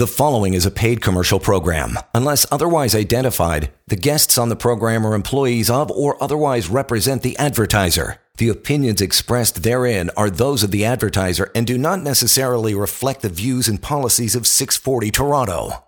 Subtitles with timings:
[0.00, 1.98] The following is a paid commercial program.
[2.14, 7.36] Unless otherwise identified, the guests on the program are employees of or otherwise represent the
[7.36, 8.16] advertiser.
[8.38, 13.28] The opinions expressed therein are those of the advertiser and do not necessarily reflect the
[13.28, 15.84] views and policies of 640 Toronto.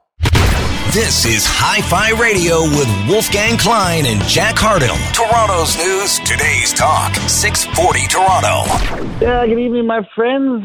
[0.93, 5.01] This is Hi Fi Radio with Wolfgang Klein and Jack Hardell.
[5.15, 9.25] Toronto's news, today's talk, 640 Toronto.
[9.25, 10.63] Yeah, good evening, my friends.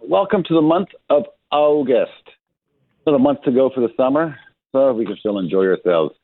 [0.00, 2.27] Welcome to the month of August
[3.08, 4.36] another month to go for the summer,
[4.72, 6.14] so we can still enjoy ourselves.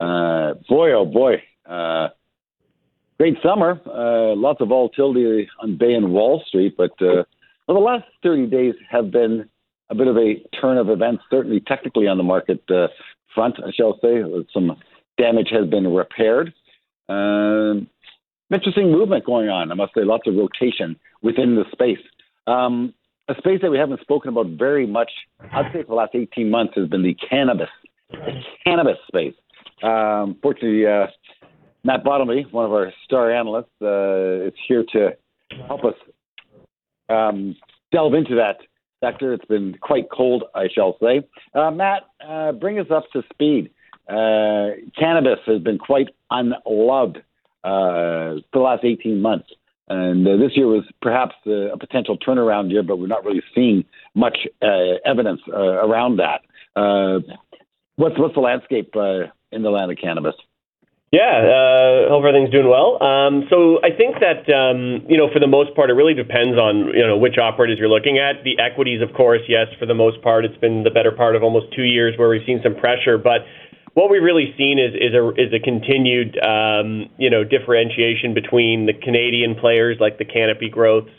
[0.00, 1.34] Uh, boy, oh boy,
[1.68, 2.08] uh,
[3.18, 3.80] great summer.
[3.86, 7.24] Uh, lots of volatility on Bay and Wall Street, but uh,
[7.68, 9.48] well, the last 30 days have been
[9.90, 12.88] a bit of a turn of events, certainly technically on the market uh,
[13.34, 14.22] front, I shall say.
[14.54, 14.76] Some
[15.18, 16.54] damage has been repaired.
[17.08, 17.84] Uh,
[18.52, 19.70] interesting movement going on.
[19.70, 21.98] I must say, lots of rotation within the space.
[22.46, 22.94] Um,
[23.30, 25.10] a space that we haven't spoken about very much,
[25.52, 27.68] I'd say for the last 18 months, has been the cannabis,
[28.10, 29.34] the cannabis space.
[29.82, 31.06] Um, fortunately, uh,
[31.84, 35.10] Matt Bottomley, one of our star analysts, uh, is here to
[35.66, 35.94] help us
[37.08, 37.56] um,
[37.92, 38.58] delve into that
[39.02, 39.32] sector.
[39.32, 41.26] It's been quite cold, I shall say.
[41.54, 43.70] Uh, Matt, uh, bring us up to speed.
[44.08, 47.18] Uh, cannabis has been quite unloved
[47.62, 49.48] uh, for the last 18 months.
[49.90, 53.42] And uh, this year was perhaps uh, a potential turnaround year, but we're not really
[53.52, 56.42] seeing much uh, evidence uh, around that.
[56.76, 57.18] Uh,
[57.96, 60.36] what's what's the landscape uh, in the land of cannabis?
[61.10, 63.02] Yeah, hope everything's doing well.
[63.02, 66.56] Um, so I think that um, you know, for the most part, it really depends
[66.56, 68.44] on you know which operators you're looking at.
[68.44, 71.42] The equities, of course, yes, for the most part, it's been the better part of
[71.42, 73.42] almost two years where we've seen some pressure, but
[73.94, 79.98] what we've really seen is a continued um, you know differentiation between the Canadian players
[80.00, 81.10] like the Canopy Growths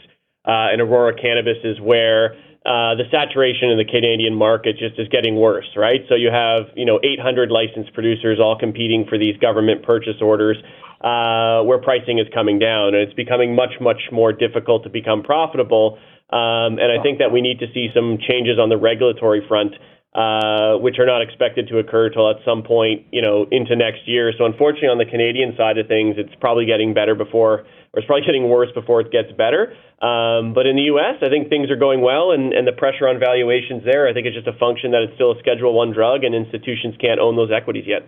[0.46, 2.34] uh, and Aurora Cannabis is where
[2.66, 6.02] uh, the saturation in the Canadian market just is getting worse, right?
[6.08, 10.58] So you have you know 800 licensed producers all competing for these government purchase orders.
[11.02, 15.24] Uh, where pricing is coming down, and it's becoming much, much more difficult to become
[15.24, 15.98] profitable.
[16.30, 19.74] Um, and I think that we need to see some changes on the regulatory front
[20.14, 24.06] uh, which are not expected to occur till at some point, you know, into next
[24.06, 24.34] year.
[24.38, 28.06] So unfortunately, on the Canadian side of things, it's probably getting better before, or it's
[28.06, 29.72] probably getting worse before it gets better.
[30.04, 33.08] Um, but in the U.S., I think things are going well, and, and the pressure
[33.08, 35.94] on valuations there, I think it's just a function that it's still a Schedule One
[35.94, 38.04] drug, and institutions can't own those equities yet.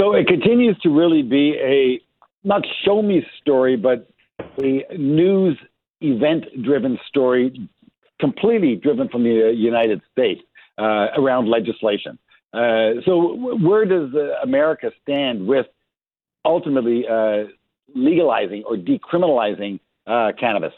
[0.00, 2.00] So it continues to really be a
[2.46, 4.08] not show me story, but
[4.62, 5.58] a news
[6.00, 7.68] event driven story
[8.20, 10.40] completely driven from the United States
[10.78, 12.18] uh, around legislation.
[12.54, 15.66] Uh, so, where does uh, America stand with
[16.44, 17.44] ultimately uh,
[17.94, 20.72] legalizing or decriminalizing uh, cannabis?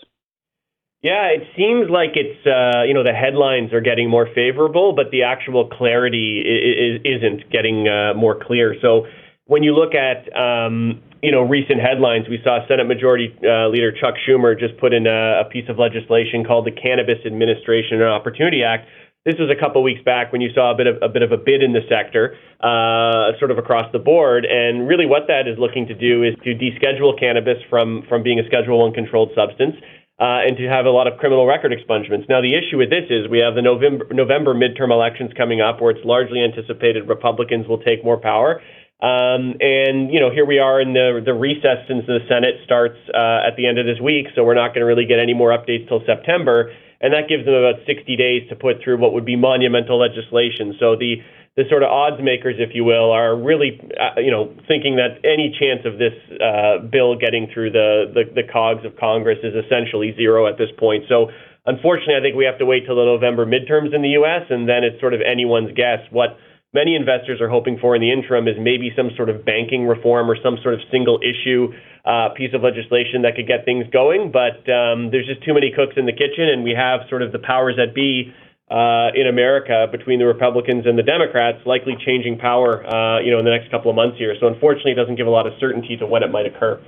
[1.02, 5.10] Yeah, it seems like it's uh, you know the headlines are getting more favorable, but
[5.10, 7.84] the actual clarity is, isn't getting
[8.16, 8.74] more clear.
[8.80, 9.06] So
[9.44, 14.14] when you look at um, you know recent headlines, we saw Senate Majority Leader Chuck
[14.26, 18.64] Schumer just put in a, a piece of legislation called the Cannabis Administration and Opportunity
[18.64, 18.88] Act,
[19.26, 21.32] this was a couple weeks back when you saw a bit of a bit of
[21.32, 24.46] a bid in the sector, uh, sort of across the board.
[24.46, 28.38] And really, what that is looking to do is to deschedule cannabis from from being
[28.38, 29.74] a Schedule One controlled substance.
[30.18, 32.26] Uh, and to have a lot of criminal record expungements.
[32.26, 35.82] Now, the issue with this is we have the November, November midterm elections coming up,
[35.82, 38.62] where it's largely anticipated Republicans will take more power.
[39.04, 42.96] Um, and you know, here we are in the the recess since the Senate starts
[43.12, 45.34] uh, at the end of this week, so we're not going to really get any
[45.34, 49.12] more updates till September and that gives them about 60 days to put through what
[49.12, 50.74] would be monumental legislation.
[50.78, 51.22] So the
[51.56, 55.24] the sort of odds makers, if you will, are really, uh, you know, thinking that
[55.24, 59.54] any chance of this uh, bill getting through the, the the cogs of Congress is
[59.56, 61.04] essentially zero at this point.
[61.08, 61.32] So
[61.64, 64.44] unfortunately, I think we have to wait till the November midterms in the U.S.
[64.50, 66.36] and then it's sort of anyone's guess what
[66.76, 70.30] many investors are hoping for in the interim is maybe some sort of banking reform
[70.30, 71.72] or some sort of single issue
[72.04, 74.30] uh, piece of legislation that could get things going.
[74.30, 77.32] But um, there's just too many cooks in the kitchen, and we have sort of
[77.32, 78.28] the powers that be
[78.68, 83.38] uh, in America between the Republicans and the Democrats likely changing power, uh, you know,
[83.38, 84.34] in the next couple of months here.
[84.38, 86.82] So unfortunately, it doesn't give a lot of certainty to when it might occur.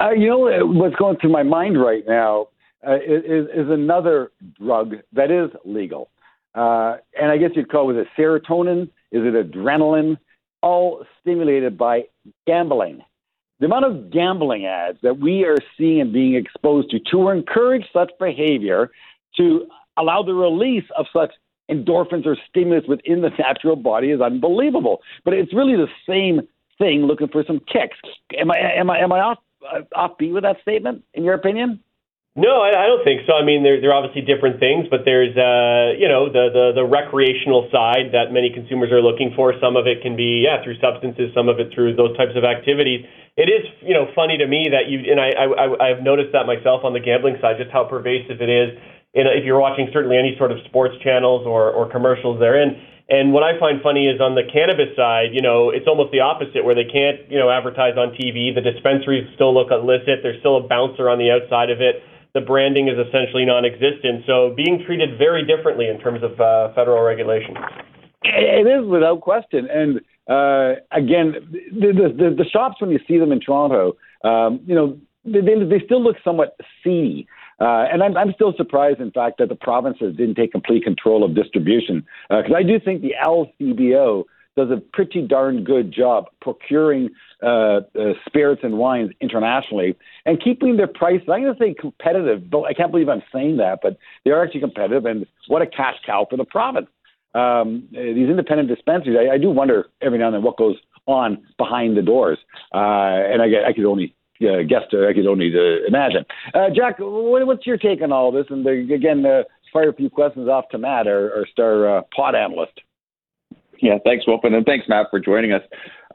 [0.00, 2.48] Uh, you know what's going through my mind right now
[2.86, 6.10] uh, is, is another drug that is legal,
[6.54, 8.84] uh, and I guess you'd call it a serotonin.
[9.12, 10.18] Is it adrenaline?
[10.62, 12.04] All stimulated by
[12.46, 13.02] gambling
[13.60, 17.84] the amount of gambling ads that we are seeing and being exposed to to encourage
[17.92, 18.90] such behavior,
[19.36, 19.66] to
[19.96, 21.32] allow the release of such
[21.70, 25.00] endorphins or stimulus within the natural body is unbelievable.
[25.24, 26.42] But it's really the same
[26.78, 27.96] thing looking for some kicks.
[28.36, 31.80] Am I am I am I off uh, offbeat with that statement in your opinion?
[32.34, 33.38] No, I, I don't think so.
[33.38, 36.82] I mean, they're, they're obviously different things, but there's, uh, you know, the, the, the
[36.82, 39.54] recreational side that many consumers are looking for.
[39.62, 42.42] Some of it can be, yeah, through substances, some of it through those types of
[42.42, 43.06] activities.
[43.38, 46.42] It is, you know, funny to me that you, and I, I, I've noticed that
[46.42, 48.74] myself on the gambling side, just how pervasive it is.
[49.14, 53.30] In, if you're watching certainly any sort of sports channels or, or commercials therein, and
[53.30, 56.66] what I find funny is on the cannabis side, you know, it's almost the opposite
[56.66, 58.50] where they can't, you know, advertise on TV.
[58.50, 60.26] The dispensaries still look illicit.
[60.26, 62.02] There's still a bouncer on the outside of it
[62.34, 64.24] the branding is essentially non-existent.
[64.26, 67.56] So being treated very differently in terms of uh, federal regulation.
[68.24, 69.68] It is without question.
[69.70, 69.98] And
[70.28, 71.34] uh, again,
[71.72, 75.84] the, the, the, shops when you see them in Toronto, um, you know, they, they
[75.84, 77.28] still look somewhat seedy.
[77.60, 81.22] Uh, and I'm, I'm still surprised, in fact, that the provinces didn't take complete control
[81.22, 82.04] of distribution.
[82.28, 84.24] Because uh, I do think the LCBO
[84.56, 87.10] does a pretty darn good job procuring
[87.42, 87.80] uh, uh,
[88.26, 89.96] spirits and wines internationally
[90.26, 91.28] and keeping their prices.
[91.30, 94.44] I'm going to say competitive, but I can't believe I'm saying that, but they are
[94.44, 95.04] actually competitive.
[95.06, 96.86] And what a cash cow for the province.
[97.34, 101.42] Um, these independent dispensaries, I, I do wonder every now and then what goes on
[101.58, 102.38] behind the doors,
[102.72, 106.24] uh, and I, I could only uh, guess, to, I could only uh, imagine.
[106.54, 108.46] Uh, Jack, what, what's your take on all this?
[108.50, 109.42] And the, again, uh,
[109.72, 112.80] fire a few questions off to Matt, our, our star uh, pod analyst.
[113.80, 115.62] Yeah, thanks, Wolfen, and thanks, Matt, for joining us.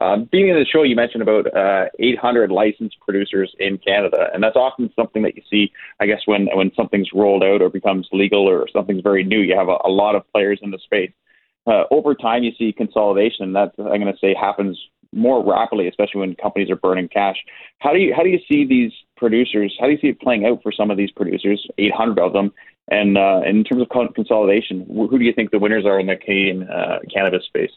[0.00, 4.56] Um, of the show, you mentioned about uh, 800 licensed producers in Canada, and that's
[4.56, 5.70] often something that you see,
[6.00, 9.40] I guess, when when something's rolled out or becomes legal or something's very new.
[9.40, 11.12] You have a, a lot of players in the space.
[11.66, 13.52] Uh, over time, you see consolidation.
[13.52, 14.78] That I'm going to say happens
[15.12, 17.36] more rapidly, especially when companies are burning cash.
[17.78, 19.76] How do you how do you see these producers?
[19.78, 22.52] How do you see it playing out for some of these producers, 800 of them?
[22.90, 26.16] And uh, in terms of consolidation, who do you think the winners are in the
[26.16, 27.70] Canadian uh, cannabis space?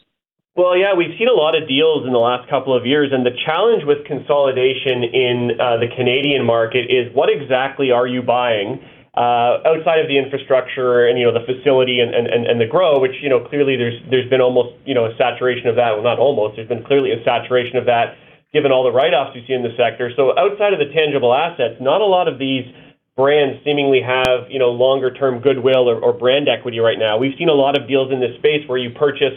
[0.56, 3.26] Well, yeah, we've seen a lot of deals in the last couple of years, and
[3.26, 8.78] the challenge with consolidation in uh, the Canadian market is what exactly are you buying
[9.18, 12.98] uh, outside of the infrastructure and you know the facility and, and, and the grow,
[12.98, 15.94] which you know clearly there's there's been almost you know a saturation of that.
[15.94, 16.54] Well, not almost.
[16.54, 18.14] There's been clearly a saturation of that
[18.54, 20.14] given all the write-offs you see in the sector.
[20.14, 22.62] So outside of the tangible assets, not a lot of these
[23.16, 27.18] brands seemingly have you know longer term goodwill or, or brand equity right now.
[27.18, 29.34] We've seen a lot of deals in this space where you purchase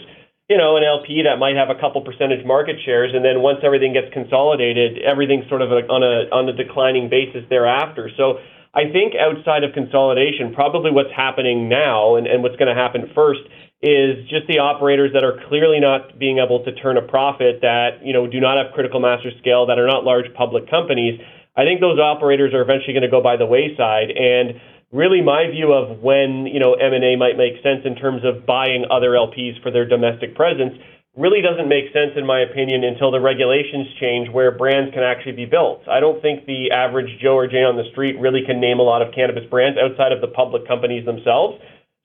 [0.50, 3.60] you know, an LP that might have a couple percentage market shares, and then once
[3.64, 8.10] everything gets consolidated, everything's sort of on a on a declining basis thereafter.
[8.16, 8.40] So
[8.74, 13.12] I think outside of consolidation, probably what's happening now and, and what's going to happen
[13.14, 13.42] first
[13.84, 18.00] is just the operators that are clearly not being able to turn a profit, that
[18.02, 21.20] you know do not have critical master scale, that are not large public companies.
[21.58, 24.62] I think those operators are eventually going to go by the wayside and
[24.94, 28.86] really my view of when you know M&A might make sense in terms of buying
[28.90, 30.78] other LPs for their domestic presence
[31.18, 35.34] really doesn't make sense in my opinion until the regulations change where brands can actually
[35.34, 35.82] be built.
[35.90, 38.86] I don't think the average Joe or Jane on the street really can name a
[38.86, 41.58] lot of cannabis brands outside of the public companies themselves.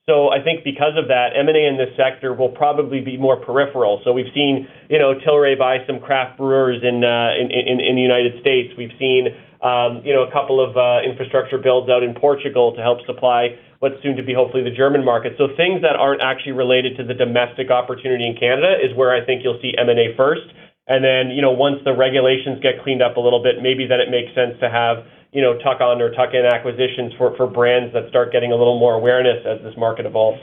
[0.06, 4.00] So I think because of that, M&A in this sector will probably be more peripheral.
[4.02, 7.94] So we've seen, you know, Tilray buy some craft brewers in uh, in, in, in
[7.94, 8.74] the United States.
[8.76, 9.28] We've seen
[9.62, 13.54] um, you know, a couple of uh, infrastructure builds out in Portugal to help supply
[13.78, 15.34] what's soon to be hopefully the German market.
[15.38, 19.24] So things that aren't actually related to the domestic opportunity in Canada is where I
[19.24, 20.50] think you'll see M&A first.
[20.90, 24.02] And then, you know, once the regulations get cleaned up a little bit, maybe then
[24.02, 27.46] it makes sense to have, you know, tuck on or tuck in acquisitions for, for
[27.46, 30.40] brands that start getting a little more awareness as this market evolves.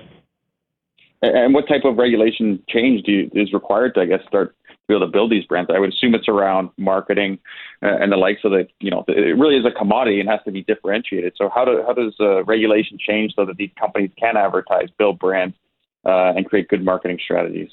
[1.22, 5.06] And what type of regulation change is required to, I guess, start to be able
[5.06, 5.70] to build these brands.
[5.74, 7.40] I would assume it's around marketing
[7.84, 10.40] uh, and the likes of the, you know, it really is a commodity and has
[10.46, 11.34] to be differentiated.
[11.36, 15.56] So how does uh, regulation change so that these companies can advertise, build brands,
[16.06, 17.70] uh, and create good marketing strategies?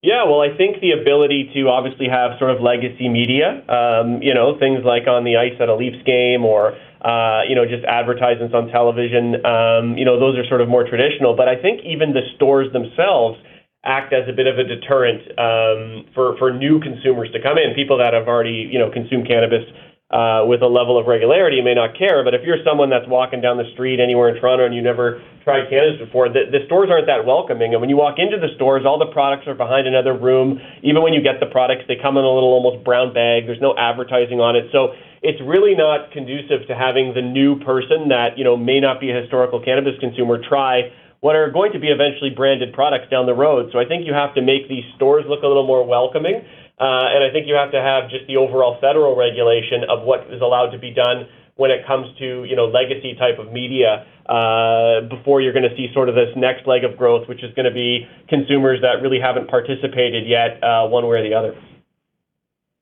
[0.00, 4.32] Yeah, well, I think the ability to obviously have sort of legacy media, um, you
[4.32, 7.82] know, things like on the ice at a Leafs game or, uh, you know, just
[7.82, 11.34] advertisements on television, um, you know, those are sort of more traditional.
[11.34, 13.42] But I think even the stores themselves
[13.84, 17.74] act as a bit of a deterrent um, for for new consumers to come in.
[17.74, 19.66] People that have already you know consumed cannabis
[20.08, 23.44] uh, with a level of regularity may not care, but if you're someone that's walking
[23.44, 26.88] down the street anywhere in Toronto and you never tried cannabis before, the, the stores
[26.88, 27.76] aren't that welcoming.
[27.76, 30.60] And when you walk into the stores, all the products are behind another room.
[30.82, 33.44] Even when you get the products, they come in a little almost brown bag.
[33.44, 38.08] There's no advertising on it, so it's really not conducive to having the new person
[38.08, 40.88] that you know may not be a historical cannabis consumer try
[41.20, 43.70] what are going to be eventually branded products down the road.
[43.72, 46.46] So I think you have to make these stores look a little more welcoming.
[46.78, 50.30] Uh, and I think you have to have just the overall federal regulation of what
[50.30, 54.06] is allowed to be done when it comes to you know legacy type of media
[54.30, 57.52] uh, before you're going to see sort of this next leg of growth, which is
[57.54, 61.54] going to be consumers that really haven't participated yet, uh, one way or the other.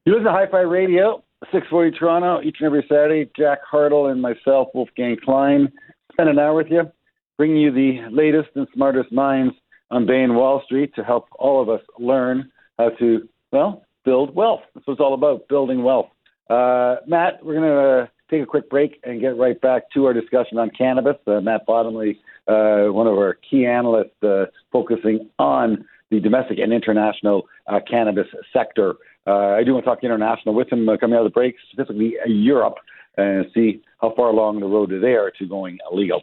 [0.05, 1.23] You listen to Hi-Fi Radio.
[1.53, 3.31] 640 Toronto, each and every Saturday.
[3.37, 5.71] Jack Hartle and myself, Wolfgang Klein,
[6.13, 6.91] spend an hour with you,
[7.37, 9.55] bringing you the latest and smartest minds
[9.91, 14.35] on Bay and Wall Street to help all of us learn how to, well, build
[14.35, 14.63] wealth.
[14.75, 16.09] That's what it's all about, building wealth.
[16.49, 20.07] Uh, Matt, we're going to uh, take a quick break and get right back to
[20.07, 21.17] our discussion on cannabis.
[21.27, 26.73] Uh, Matt Bottomley, uh, one of our key analysts, uh, focusing on the domestic and
[26.73, 28.95] international uh, cannabis sector.
[29.27, 32.77] I do want to talk international with him coming out of the break, specifically Europe
[33.17, 36.23] and see how far along the road they are to going illegal.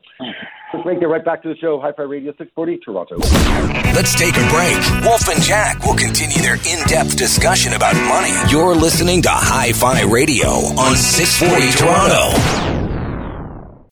[0.74, 1.80] Let's make it right back to the show.
[1.80, 3.18] Hi-Fi Radio 640 Toronto.
[3.94, 5.06] Let's take a break.
[5.06, 8.34] Wolf and Jack will continue their in-depth discussion about money.
[8.52, 12.73] You're listening to Hi-Fi Radio on 640 Toronto.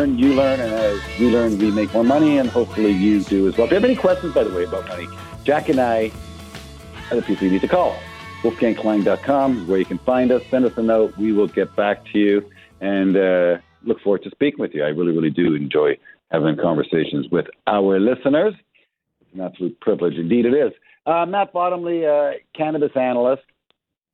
[0.00, 3.46] Learn, you learn, and as we learn, we make more money, and hopefully you do
[3.48, 3.66] as well.
[3.66, 5.06] If you have any questions, by the way, about money,
[5.44, 6.10] Jack and I
[7.10, 7.94] are the people you need to call.
[8.42, 10.42] WolfgangKlein.com is where you can find us.
[10.50, 11.16] Send us a note.
[11.18, 14.82] We will get back to you and uh, look forward to speaking with you.
[14.84, 15.98] I really, really do enjoy
[16.30, 18.54] having conversations with our listeners.
[19.20, 20.14] It's an absolute privilege.
[20.14, 20.72] Indeed, it is.
[21.04, 23.42] Uh, Matt Bottomley, uh, cannabis analyst.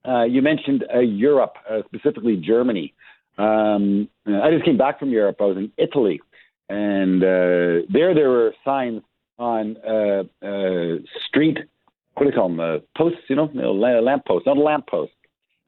[0.04, 2.92] Uh, you mentioned uh, Europe, uh, specifically Germany.
[3.38, 5.36] Um, I just came back from Europe.
[5.40, 6.20] I was in Italy,
[6.68, 9.02] and uh, there there were signs
[9.38, 10.96] on uh, uh,
[11.28, 11.58] street.
[12.14, 12.60] What do you call them?
[12.60, 15.12] Uh, posts, you know, lamp posts, not lamp post.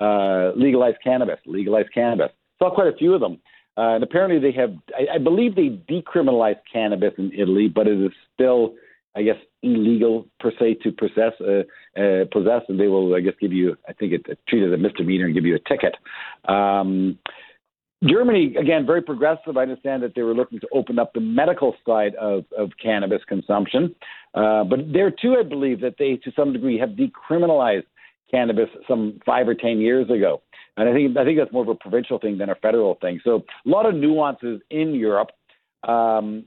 [0.00, 0.52] Uh,
[1.04, 1.38] cannabis.
[1.44, 2.30] Legalize cannabis.
[2.58, 3.38] Saw quite a few of them.
[3.76, 8.00] Uh, and apparently they have, I, I believe they decriminalized cannabis in Italy, but it
[8.00, 8.74] is still,
[9.14, 11.62] I guess, illegal per se to possess, uh,
[12.00, 14.68] uh, possess, and they will, I guess, give you, I think, it, it treat it
[14.68, 15.96] as a misdemeanor and give you a ticket.
[16.48, 17.18] Um,
[18.04, 19.56] Germany, again, very progressive.
[19.56, 23.22] I understand that they were looking to open up the medical side of, of cannabis
[23.26, 23.94] consumption.
[24.34, 27.86] Uh, but there, too, I believe that they, to some degree, have decriminalized
[28.30, 30.42] cannabis some five or ten years ago.
[30.76, 33.20] And I think I think that's more of a provincial thing than a federal thing.
[33.24, 35.30] So a lot of nuances in Europe.
[35.82, 36.44] Um,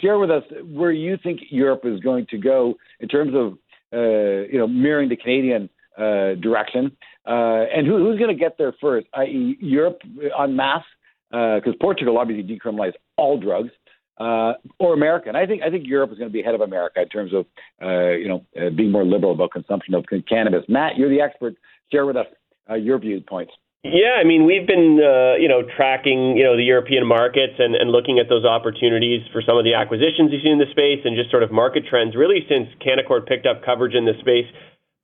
[0.00, 3.52] share with us where you think Europe is going to go in terms of
[3.92, 6.96] uh, you know mirroring the Canadian uh, direction.
[7.26, 10.00] Uh, and who, who's going to get there first, i.e., Europe
[10.38, 10.84] en masse,
[11.30, 13.70] because uh, Portugal obviously decriminalized all drugs,
[14.18, 15.28] uh, or America.
[15.28, 17.32] And I think I think Europe is going to be ahead of America in terms
[17.34, 17.46] of
[17.82, 20.62] uh, you know uh, being more liberal about consumption of cannabis.
[20.68, 21.54] Matt, you're the expert.
[21.92, 22.26] Share with us
[22.70, 23.52] uh, your viewpoints.
[23.84, 27.76] Yeah, I mean, we've been, uh, you know, tracking, you know, the European markets and,
[27.76, 31.04] and looking at those opportunities for some of the acquisitions you see in the space
[31.04, 34.48] and just sort of market trends really since Canaccord picked up coverage in this space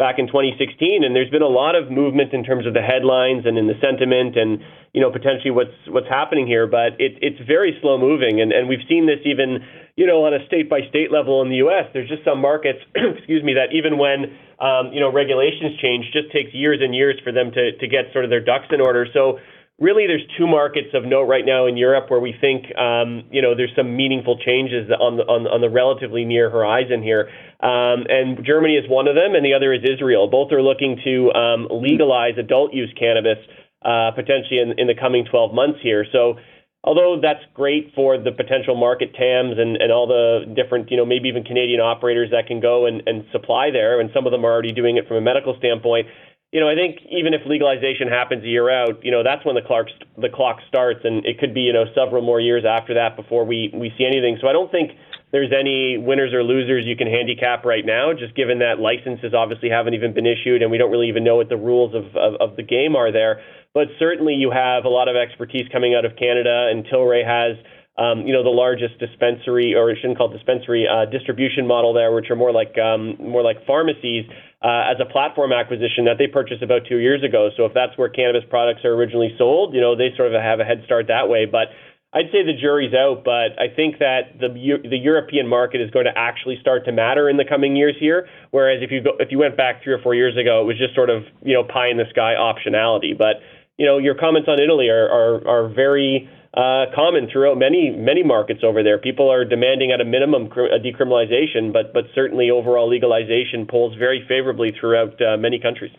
[0.00, 3.44] back in 2016, and there's been a lot of movement in terms of the headlines
[3.44, 4.64] and in the sentiment, and
[4.96, 6.66] you know potentially what's what's happening here.
[6.66, 9.60] But it, it's very slow moving, and, and we've seen this even
[10.00, 11.84] you know on a state by state level in the U.S.
[11.92, 16.32] There's just some markets, excuse me, that even when um, you know regulations change, just
[16.32, 19.04] takes years and years for them to to get sort of their ducks in order.
[19.12, 19.36] So
[19.80, 23.42] really there's two markets of note right now in Europe where we think um, you
[23.42, 27.28] know there's some meaningful changes on the on, on the relatively near horizon here.
[27.60, 30.28] Um, and Germany is one of them, and the other is Israel.
[30.28, 33.38] Both are looking to um, legalize adult use cannabis
[33.82, 36.04] uh, potentially in, in the coming 12 months here.
[36.12, 36.36] So
[36.84, 41.28] although that's great for the potential market TAMs and, all the different, you know, maybe
[41.28, 44.72] even Canadian operators that can go and supply there, and some of them are already
[44.72, 46.06] doing it from a medical standpoint,
[46.52, 49.54] you know, I think even if legalization happens a year out, you know, that's when
[49.54, 49.86] the clock
[50.18, 53.44] the clock starts, and it could be you know several more years after that before
[53.44, 54.38] we we see anything.
[54.40, 54.90] So I don't think
[55.30, 59.70] there's any winners or losers you can handicap right now, just given that licenses obviously
[59.70, 62.34] haven't even been issued, and we don't really even know what the rules of of,
[62.40, 63.40] of the game are there.
[63.72, 67.56] But certainly, you have a lot of expertise coming out of Canada, and Tilray has.
[67.98, 71.92] Um, you know the largest dispensary, or I shouldn't call it dispensary, uh, distribution model
[71.92, 74.24] there, which are more like um, more like pharmacies
[74.62, 77.50] uh, as a platform acquisition that they purchased about two years ago.
[77.56, 80.60] So if that's where cannabis products are originally sold, you know, they sort of have
[80.60, 81.46] a head start that way.
[81.46, 81.68] But
[82.12, 86.06] I'd say the jury's out, but I think that the the European market is going
[86.06, 88.28] to actually start to matter in the coming years here.
[88.50, 90.76] Whereas if you go, if you went back three or four years ago, it was
[90.76, 93.16] just sort of you know pie in the sky optionality.
[93.16, 93.36] But
[93.78, 98.22] you know your comments on Italy are are, are very uh, common throughout many many
[98.22, 98.98] markets over there.
[98.98, 104.24] People are demanding at a minimum a decriminalization, but but certainly overall legalization polls very
[104.26, 105.92] favorably throughout uh, many countries.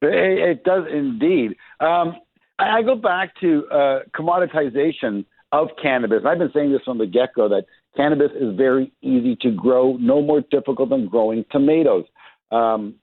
[0.00, 1.56] It, does indeed.
[1.80, 2.16] Um,
[2.58, 6.22] I go back to uh, commoditization of cannabis.
[6.26, 7.64] I've been saying this from the get go that
[7.96, 12.04] cannabis is very easy to grow, no more difficult than growing tomatoes.
[12.52, 12.96] Um,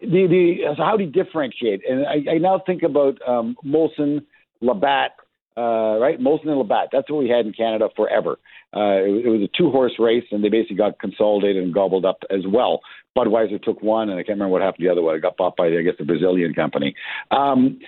[0.00, 1.82] the, the, so how do you differentiate?
[1.88, 4.22] And I, I now think about um, Molson,
[4.60, 5.12] Labatt,
[5.56, 6.20] uh, right?
[6.20, 6.88] Molson and Labatt.
[6.92, 8.36] That's what we had in Canada forever.
[8.74, 12.04] Uh, it, it was a two horse race, and they basically got consolidated and gobbled
[12.04, 12.80] up as well.
[13.16, 15.16] Budweiser took one, and I can't remember what happened to the other one.
[15.16, 16.94] It got bought by, I guess, the Brazilian company.
[17.30, 17.78] Um,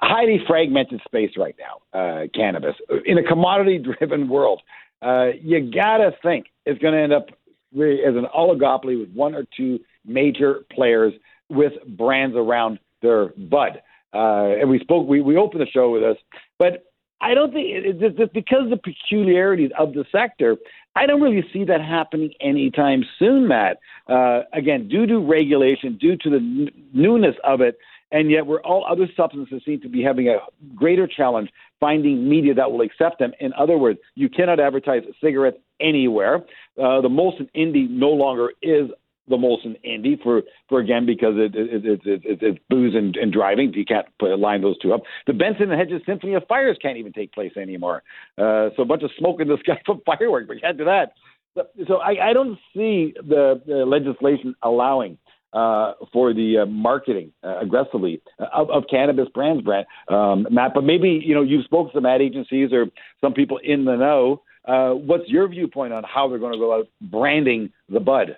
[0.00, 2.74] highly fragmented space right now, uh, cannabis.
[3.04, 4.62] In a commodity driven world,
[5.02, 7.26] uh, you got to think it's going to end up
[7.74, 11.12] as an oligopoly with one or two major players
[11.50, 13.82] with brands around their bud.
[14.14, 16.16] Uh, and we spoke, we, we opened the show with this,
[16.58, 16.84] but
[17.20, 20.56] I don't think it's, it, just because of the peculiarities of the sector,
[20.94, 23.78] I don't really see that happening anytime soon, Matt.
[24.08, 27.78] Uh, again, due to regulation, due to the n- newness of it,
[28.10, 30.38] and yet we're all other substances seem to be having a
[30.74, 33.32] greater challenge finding media that will accept them.
[33.40, 36.36] In other words, you cannot advertise cigarettes anywhere.
[36.80, 38.90] Uh, the Molson Indy no longer is
[39.28, 43.16] the Molson Indy for, for again because it, it, it, it, it it's booze and,
[43.16, 43.72] and driving.
[43.74, 45.02] You can't put, line those two up.
[45.26, 48.02] The Benson and Hedges Symphony of Fires can't even take place anymore.
[48.36, 51.12] Uh, so a bunch of smoke in the sky from fireworks, you can't do that.
[51.88, 55.18] So, I, I don't see the, the legislation allowing
[55.52, 58.20] uh, for the uh, marketing uh, aggressively
[58.52, 60.72] of, of, cannabis brands, brand um, Matt.
[60.74, 62.86] But maybe you know you've spoken to some ad agencies or
[63.20, 64.42] some people in the know.
[64.66, 68.36] Uh, what's your viewpoint on how they're going to go out branding the bud?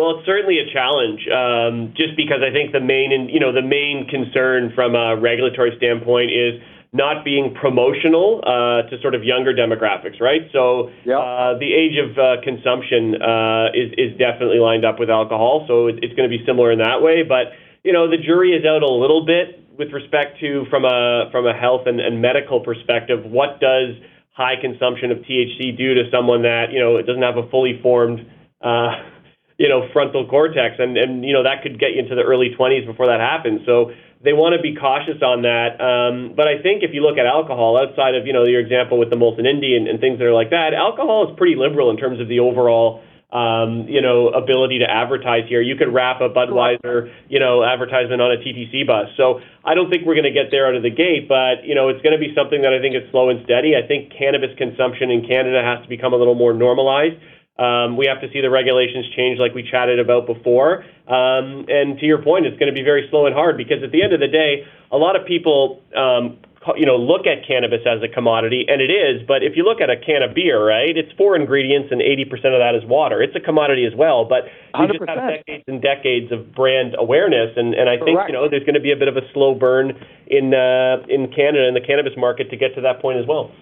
[0.00, 3.60] Well, it's certainly a challenge, um, just because I think the main, you know, the
[3.60, 6.56] main concern from a regulatory standpoint is
[6.94, 10.48] not being promotional uh, to sort of younger demographics, right?
[10.56, 11.20] So yep.
[11.20, 15.88] uh, the age of uh, consumption uh, is is definitely lined up with alcohol, so
[15.88, 17.20] it, it's going to be similar in that way.
[17.20, 17.52] But
[17.84, 21.46] you know, the jury is out a little bit with respect to from a from
[21.46, 23.20] a health and, and medical perspective.
[23.28, 24.00] What does
[24.32, 27.78] high consumption of THC do to someone that you know it doesn't have a fully
[27.82, 28.24] formed
[28.64, 29.19] uh,
[29.60, 32.56] you know, frontal cortex, and and you know that could get you into the early
[32.56, 33.60] 20s before that happens.
[33.68, 33.92] So
[34.24, 35.76] they want to be cautious on that.
[35.76, 38.96] Um, but I think if you look at alcohol, outside of you know your example
[38.96, 41.92] with the Molson Indy and, and things that are like that, alcohol is pretty liberal
[41.92, 45.62] in terms of the overall um, you know, ability to advertise here.
[45.62, 49.06] You could wrap a Budweiser, you know, advertisement on a TTC bus.
[49.16, 51.74] So I don't think we're going to get there out of the gate, but you
[51.74, 53.78] know, it's going to be something that I think is slow and steady.
[53.78, 57.22] I think cannabis consumption in Canada has to become a little more normalized.
[57.60, 60.80] Um, we have to see the regulations change, like we chatted about before.
[61.04, 63.92] Um, and to your point, it's going to be very slow and hard because at
[63.92, 66.40] the end of the day, a lot of people, um,
[66.76, 69.20] you know, look at cannabis as a commodity, and it is.
[69.28, 72.32] But if you look at a can of beer, right, it's four ingredients, and 80%
[72.48, 73.20] of that is water.
[73.20, 74.96] It's a commodity as well, but we 100%.
[74.96, 78.32] just have decades and decades of brand awareness, and, and I think Correct.
[78.32, 79.92] you know there's going to be a bit of a slow burn
[80.28, 83.52] in uh, in Canada in the cannabis market to get to that point as well.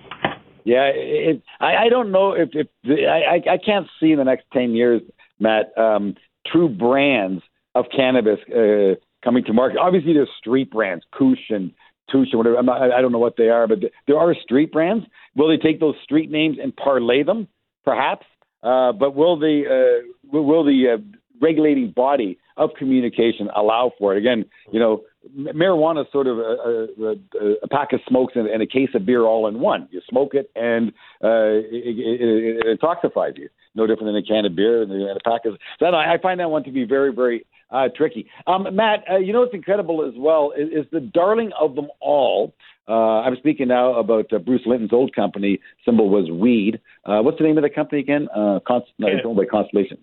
[0.65, 4.45] Yeah, it, I, I don't know if, if I, I can't see in the next
[4.53, 5.03] ten years,
[5.39, 6.15] Matt, um,
[6.47, 7.43] true brands
[7.75, 8.95] of cannabis uh,
[9.25, 9.79] coming to market.
[9.79, 11.73] Obviously, there's street brands, Kush and
[12.11, 12.57] Touche and whatever.
[12.57, 15.05] I'm not, I don't know what they are, but there are street brands.
[15.37, 17.49] Will they take those street names and parlay them?
[17.85, 18.27] Perhaps.
[18.63, 24.19] Uh, but will the uh, will the uh, regulating body of communication allow for it?
[24.19, 25.03] Again, you know,
[25.37, 29.05] marijuana is sort of a, a, a pack of smokes and, and, a case of
[29.05, 29.89] beer all in one.
[29.91, 30.89] You smoke it and
[31.23, 33.49] uh, it, it, it, intoxifies you.
[33.75, 35.57] No different than a can of beer and a pack of.
[35.79, 38.29] So I find that one to be very, very uh, tricky.
[38.47, 41.89] Um, Matt, uh, you know what's incredible as well is, is the darling of them
[42.01, 42.55] all.
[42.89, 45.61] Uh, I'm speaking now about uh, Bruce Linton's old company.
[45.85, 46.81] Symbol was Weed.
[47.05, 48.29] Uh, what's the name of the company again?
[48.35, 49.99] Uh, Const- no, it's owned by Constellation.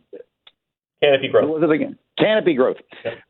[1.01, 1.49] Canopy Growth.
[1.49, 1.97] What was it again?
[2.17, 2.77] Canopy Growth.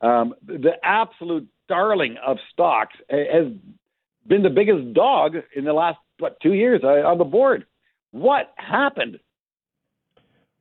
[0.02, 3.48] Um, the absolute darling of stocks has
[4.28, 7.66] been the biggest dog in the last what two years uh, on the board.
[8.12, 9.20] What happened?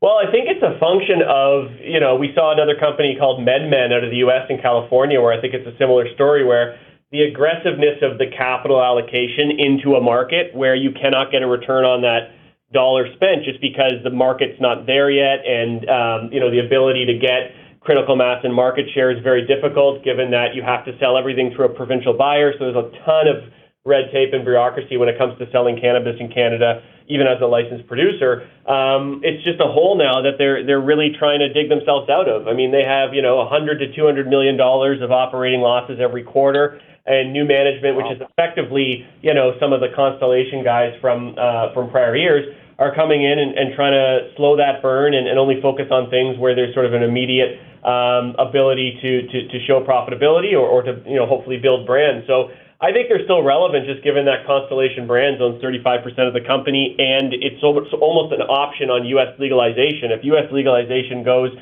[0.01, 3.93] Well, I think it's a function of, you know, we saw another company called MedMen
[3.93, 6.79] out of the US in California where I think it's a similar story where
[7.11, 11.85] the aggressiveness of the capital allocation into a market where you cannot get a return
[11.85, 12.35] on that
[12.75, 17.07] dollar spent just because the market's not there yet and um, you know the ability
[17.07, 20.99] to get critical mass and market share is very difficult given that you have to
[20.99, 22.53] sell everything through a provincial buyer.
[22.59, 23.45] So there's a ton of
[23.85, 27.47] red tape and bureaucracy when it comes to selling cannabis in Canada, even as a
[27.47, 28.49] licensed producer.
[28.67, 32.27] Um, it's just a hole now that they're they're really trying to dig themselves out
[32.27, 32.49] of.
[32.49, 36.25] I mean, they have you know 100 to 200 million dollars of operating losses every
[36.25, 41.37] quarter, and new management, which is effectively you know some of the Constellation guys from
[41.37, 45.29] uh, from prior years are coming in and, and trying to slow that burn and,
[45.29, 49.49] and only focus on things where there's sort of an immediate um, ability to, to,
[49.49, 52.27] to show profitability or, or to you know hopefully build brands.
[52.27, 56.43] So I think they're still relevant just given that Constellation Brands owns 35% of the
[56.43, 59.39] company and it's almost an option on U.S.
[59.39, 60.11] legalization.
[60.11, 60.51] If U.S.
[60.51, 61.55] legalization goes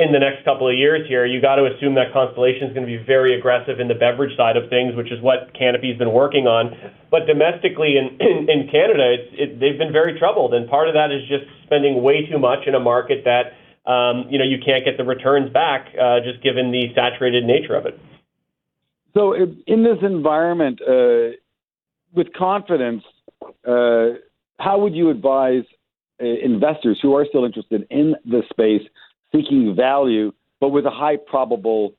[0.00, 2.86] in the next couple of years here, you got to assume that Constellation is going
[2.86, 6.12] to be very aggressive in the beverage side of things, which is what Canopy's been
[6.12, 6.72] working on.
[7.10, 10.54] But domestically in, in, in Canada, it's, it, they've been very troubled.
[10.54, 13.52] And part of that is just spending way too much in a market that,
[13.90, 17.76] um, you know, you can't get the returns back uh, just given the saturated nature
[17.76, 18.00] of it.
[19.12, 21.34] So, in this environment, uh,
[22.14, 23.02] with confidence,
[23.66, 24.20] uh,
[24.58, 25.64] how would you advise
[26.22, 28.82] uh, investors who are still interested in the space,
[29.32, 31.94] seeking value, but with a high probable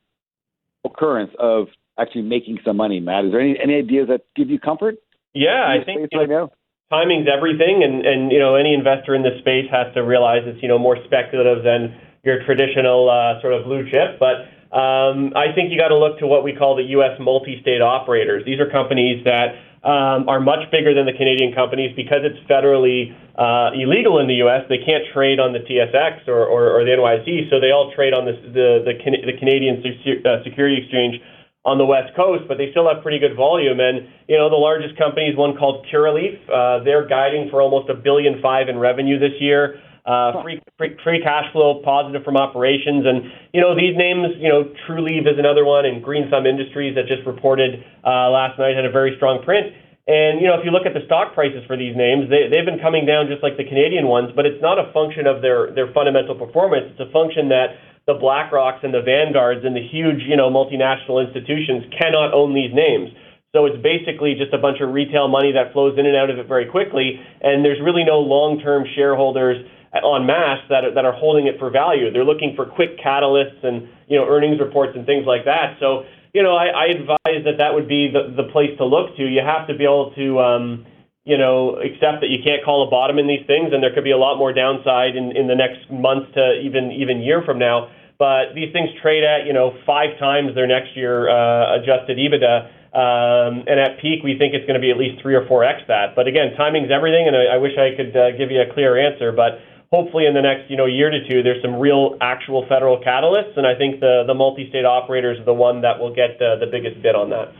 [0.85, 1.67] occurrence of
[1.99, 2.99] actually making some money?
[2.99, 4.95] Matt, is there any, any ideas that give you comfort?
[5.33, 6.51] Yeah, I think right know,
[6.89, 10.61] timing's everything, and and you know any investor in this space has to realize it's
[10.61, 15.51] you know more speculative than your traditional uh, sort of blue chip, but um, I
[15.55, 17.19] think you got to look to what we call the U.S.
[17.19, 18.45] multi-state operators.
[18.45, 23.17] These are companies that um, are much bigger than the Canadian companies because it's federally
[23.33, 24.61] uh, illegal in the U.S.
[24.69, 28.13] They can't trade on the TSX or, or, or the NYSE, so they all trade
[28.13, 31.17] on the the, the, Can- the Canadian se- uh, Security Exchange
[31.65, 33.79] on the West Coast, but they still have pretty good volume.
[33.79, 36.37] And you know, the largest company is one called Curaleaf.
[36.49, 39.81] Uh, they're guiding for almost a billion five in revenue this year.
[40.05, 43.05] Uh, free, free, free cash flow positive from operations.
[43.05, 46.95] And, you know, these names, you know, Trulieve is another one, and Green Thumb Industries
[46.95, 49.69] that just reported uh, last night had a very strong print.
[50.09, 52.65] And, you know, if you look at the stock prices for these names, they, they've
[52.65, 55.69] been coming down just like the Canadian ones, but it's not a function of their,
[55.77, 56.89] their fundamental performance.
[56.97, 57.77] It's a function that
[58.09, 62.73] the BlackRocks and the Vanguards and the huge, you know, multinational institutions cannot own these
[62.73, 63.13] names.
[63.53, 66.39] So it's basically just a bunch of retail money that flows in and out of
[66.39, 69.61] it very quickly, and there's really no long-term shareholders
[69.93, 72.11] en masse that are, that are holding it for value.
[72.11, 75.77] They're looking for quick catalysts and you know earnings reports and things like that.
[75.79, 79.15] So you know I, I advise that that would be the, the place to look
[79.17, 79.23] to.
[79.23, 80.85] You have to be able to um,
[81.23, 84.07] you know accept that you can't call a bottom in these things, and there could
[84.07, 87.59] be a lot more downside in, in the next month to even even year from
[87.59, 87.91] now.
[88.17, 92.79] But these things trade at you know five times their next year uh, adjusted EBITDA.
[92.91, 95.63] Um, and at peak, we think it's going to be at least three or four
[95.63, 96.11] x that.
[96.13, 98.99] But again, timing's everything, and I, I wish I could uh, give you a clear
[98.99, 99.31] answer.
[99.31, 102.99] But hopefully in the next you know year to two, there's some real actual federal
[103.01, 106.55] catalysts, and I think the the multi-state operators are the one that will get the,
[106.59, 107.53] the biggest bid on that.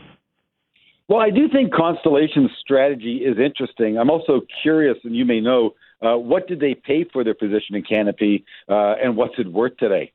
[1.08, 3.98] Well, I do think Constellation's strategy is interesting.
[3.98, 7.74] I'm also curious, and you may know, uh, what did they pay for their position
[7.74, 10.12] in Canopy, uh, and what's it worth today?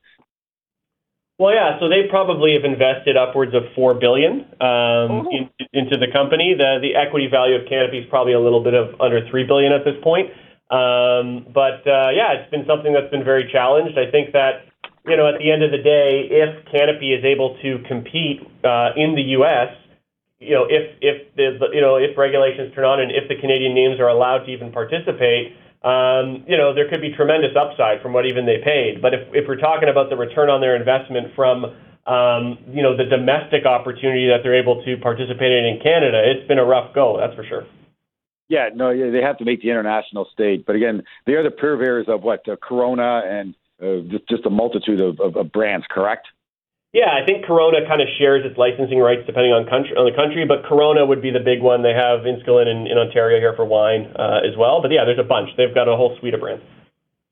[1.38, 5.30] Well, yeah, so they probably have invested upwards of four billion um, oh.
[5.30, 6.56] in, into the company.
[6.58, 9.70] The the equity value of Canopy is probably a little bit of under three billion
[9.70, 10.30] at this point.
[10.70, 13.96] Um, but uh, yeah, it's been something that's been very challenged.
[13.96, 14.68] I think that
[15.06, 18.92] you know at the end of the day, if Canopy is able to compete uh,
[18.96, 19.72] in the U.S.,
[20.40, 23.72] you know if if the you know if regulations turn on and if the Canadian
[23.74, 25.56] names are allowed to even participate.
[25.78, 29.00] Um, you know, there could be tremendous upside from what even they paid.
[29.00, 31.66] But if, if we're talking about the return on their investment from,
[32.04, 36.46] um, you know, the domestic opportunity that they're able to participate in in Canada, it's
[36.48, 37.64] been a rough go, that's for sure.
[38.48, 40.64] Yeah, no, yeah, they have to make the international stage.
[40.66, 44.50] But again, they are the purveyors of what uh, Corona and uh, just just a
[44.50, 45.86] multitude of, of, of brands.
[45.90, 46.26] Correct?
[46.94, 50.16] Yeah, I think Corona kind of shares its licensing rights depending on country on the
[50.16, 51.82] country, but Corona would be the big one.
[51.82, 54.80] They have Inniskillin in, in Ontario here for wine uh, as well.
[54.80, 55.50] But yeah, there's a bunch.
[55.56, 56.64] They've got a whole suite of brands.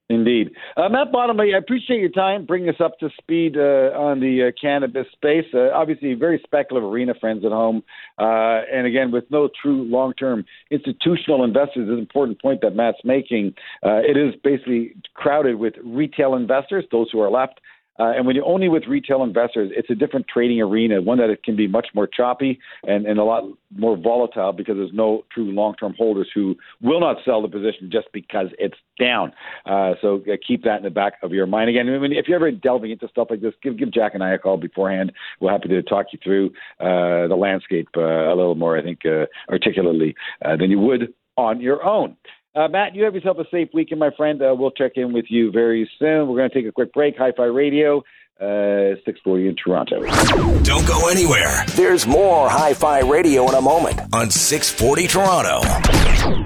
[0.09, 0.53] Indeed.
[0.77, 4.49] Uh, Matt Bottomley, I appreciate your time bringing us up to speed uh, on the
[4.49, 5.47] uh, cannabis space.
[5.53, 7.83] Uh, obviously, very speculative arena, friends at home.
[8.17, 12.77] Uh, and again, with no true long term institutional investors, is an important point that
[12.77, 13.55] Matt's making.
[13.85, 17.61] Uh, it is basically crowded with retail investors, those who are left,
[17.99, 21.31] uh, and when you're only with retail investors, it's a different trading arena, one that
[21.31, 23.45] it can be much more choppy and, and a lot
[23.77, 28.09] more volatile because there's no true long-term holders who will not sell the position just
[28.13, 29.33] because it's down.
[29.65, 31.71] Uh, so uh, keep that in the back of your mind.
[31.71, 34.23] Again, I mean, if you're ever delving into stuff like this, give give Jack and
[34.23, 35.13] I a call beforehand.
[35.41, 39.01] We're happy to talk you through uh, the landscape uh, a little more, I think,
[39.05, 42.17] uh, articulately than you would on your own.
[42.57, 44.41] Uh, Matt, you have yourself a safe weekend, my friend.
[44.41, 46.27] Uh, we'll check in with you very soon.
[46.27, 47.15] We're going to take a quick break.
[47.19, 47.99] Hi Fi Radio.
[48.41, 50.01] uh, 640 in Toronto.
[50.63, 51.65] Don't go anywhere.
[51.75, 56.46] There's more Hi Fi Radio in a moment on 640 Toronto.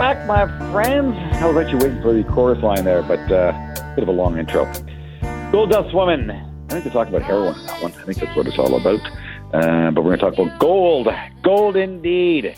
[0.00, 1.14] Back, my friends.
[1.34, 3.52] I was actually waiting for the chorus line there, but uh,
[3.94, 4.64] bit of a long intro.
[5.52, 6.30] Gold Dust Woman.
[6.30, 7.92] I think to talk about heroin in that one.
[7.92, 9.00] I think that's what it's all about.
[9.52, 11.08] Uh, but we're going to talk about gold.
[11.42, 12.56] Gold indeed.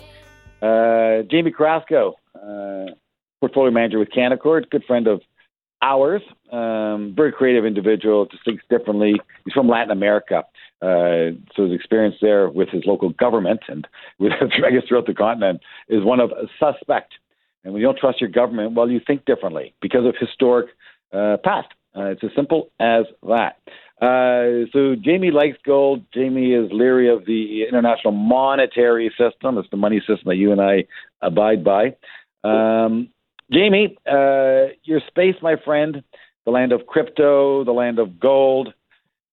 [0.63, 2.95] Uh, Jamie Carrasco, uh,
[3.41, 5.21] portfolio manager with Canaccord, good friend of
[5.83, 6.23] ours.
[6.53, 9.15] Um, very creative individual, just thinks differently.
[9.45, 10.45] He's from Latin America.
[10.81, 13.89] Uh, so his experience there with his local government and
[14.21, 17.15] with, I guess, throughout the continent is one of suspect.
[17.65, 20.71] And when you don't trust your government, well, you think differently because of historic
[21.13, 21.69] uh, past.
[21.97, 23.59] Uh, it's as simple as that.
[24.01, 26.05] Uh, so Jamie likes gold.
[26.13, 29.59] Jamie is leery of the international monetary system.
[29.59, 30.87] It's the money system that you and I
[31.21, 31.95] abide by.
[32.43, 33.11] Um,
[33.53, 36.03] Jamie, uh, your space, my friend,
[36.45, 38.73] the land of crypto, the land of gold,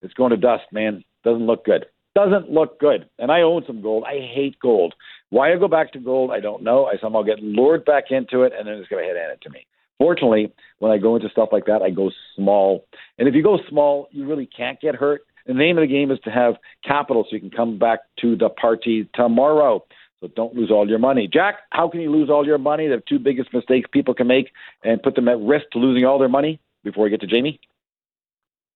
[0.02, 1.04] it's going to dust, man.
[1.24, 1.86] Doesn't look good.
[2.16, 3.10] Doesn't look good.
[3.18, 4.04] And I own some gold.
[4.06, 4.94] I hate gold.
[5.30, 6.86] Why I go back to gold, I don't know.
[6.86, 9.50] I somehow get lured back into it, and then it's going to at it to
[9.50, 9.66] me.
[10.00, 12.86] Fortunately, when I go into stuff like that, I go small.
[13.18, 15.22] And if you go small, you really can't get hurt.
[15.46, 16.56] The name of the game is to have
[16.88, 19.84] capital so you can come back to the party tomorrow.
[20.22, 21.30] So don't lose all your money.
[21.32, 22.88] Jack, how can you lose all your money?
[22.88, 24.52] The two biggest mistakes people can make
[24.84, 27.60] and put them at risk to losing all their money before we get to Jamie?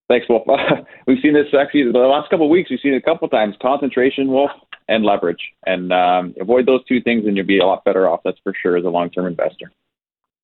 [0.07, 0.43] Thanks, Wolf.
[1.07, 2.69] we've seen this actually the last couple of weeks.
[2.69, 4.51] We've seen it a couple of times: concentration, Wolf,
[4.87, 5.41] and leverage.
[5.65, 8.21] And um, avoid those two things, and you'll be a lot better off.
[8.23, 9.71] That's for sure as a long-term investor.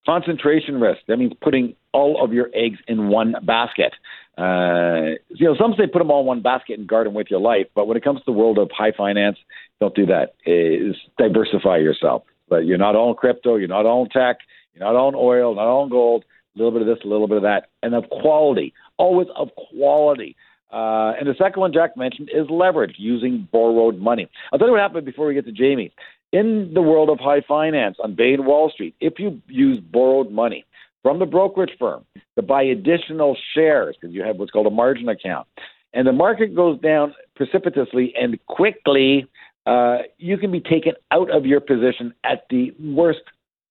[0.06, 1.02] Concentration risk.
[1.08, 3.94] That means putting all of your eggs in one basket.
[4.38, 7.28] Uh, you know, some say put them all in one basket and guard them with
[7.30, 7.68] your life.
[7.76, 9.38] But when it comes to the world of high finance,
[9.80, 10.36] don't do that.
[10.46, 12.24] Is diversify yourself.
[12.48, 13.58] But you're not all crypto.
[13.58, 14.38] You're not all tech.
[14.74, 15.54] You're not all oil.
[15.56, 16.24] Not all gold.
[16.56, 18.74] A little bit of this, a little bit of that, and of quality.
[18.98, 20.36] Always of quality.
[20.72, 24.30] Uh, and the second one Jack mentioned is leverage, using borrowed money.
[24.52, 25.92] I'll tell you what happened before we get to Jamie.
[26.32, 30.64] In the world of high finance on Bain Wall Street, if you use borrowed money
[31.02, 32.06] from the brokerage firm
[32.36, 35.48] to buy additional shares, because you have what's called a margin account,
[35.94, 39.28] and the market goes down precipitously and quickly,
[39.66, 43.22] uh, you can be taken out of your position at the worst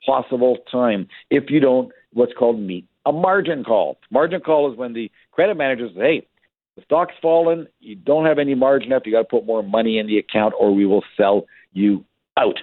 [0.04, 3.98] possible time if you don't what's called meet a margin call.
[4.10, 6.26] Margin call is when the credit manager says, hey,
[6.78, 9.98] the stock's fallen, you don't have any margin left, you got to put more money
[9.98, 12.04] in the account or we will sell you
[12.36, 12.58] out.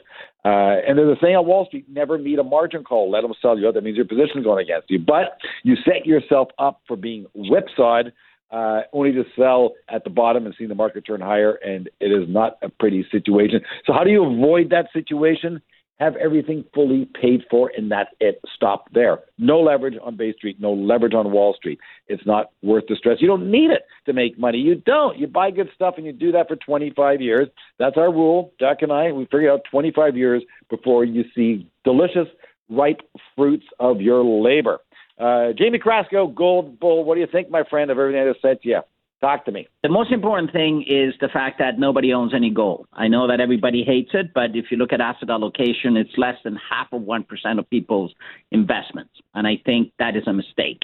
[0.45, 3.12] Uh, and there's a saying on Wall Street, never meet a margin call.
[3.12, 3.73] Let them sell you out.
[3.73, 4.99] That means your position's going against you.
[4.99, 8.13] But you set yourself up for being whipsawed
[8.51, 12.08] uh, only to sell at the bottom and see the market turn higher, and it
[12.08, 13.62] is not a pretty situation.
[13.86, 15.62] So how do you avoid that situation?
[15.99, 18.41] Have everything fully paid for, and that's it.
[18.53, 19.19] Stop there.
[19.38, 21.79] No leverage on Bay Street, no leverage on Wall Street.
[22.08, 23.17] It's not worth the stress.
[23.21, 24.58] You don't need it to make money.
[24.58, 25.17] You don't.
[25.17, 27.47] You buy good stuff, and you do that for 25 years.
[27.79, 28.51] That's our rule.
[28.60, 32.27] Jack and I, we figured out 25 years before you see delicious,
[32.69, 32.99] ripe
[33.36, 34.79] fruits of your labor.
[35.17, 38.41] Uh, Jamie Carrasco, Gold Bull, what do you think, my friend, of everything I just
[38.41, 38.81] said to you?
[39.25, 39.67] Talk to me.
[39.81, 42.85] The most important thing is the fact that nobody owns any gold.
[42.93, 46.35] I know that everybody hates it, but if you look at asset allocation, it's less
[46.43, 47.25] than half of 1%
[47.57, 48.13] of people's
[48.51, 49.13] investments.
[49.33, 50.83] And I think that is a mistake.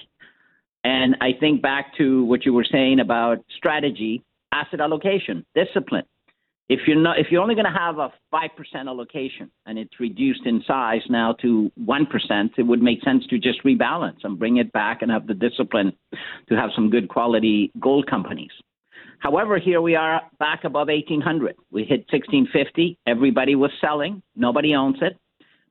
[0.82, 6.06] And I think back to what you were saying about strategy, asset allocation, discipline.
[6.72, 10.00] If you're not, if you're only going to have a five percent allocation and it's
[10.00, 14.38] reduced in size now to one percent, it would make sense to just rebalance and
[14.38, 15.92] bring it back and have the discipline
[16.48, 18.52] to have some good quality gold companies.
[19.18, 21.56] However, here we are back above 1800.
[21.70, 22.96] We hit 1650.
[23.06, 24.22] Everybody was selling.
[24.34, 25.18] Nobody owns it.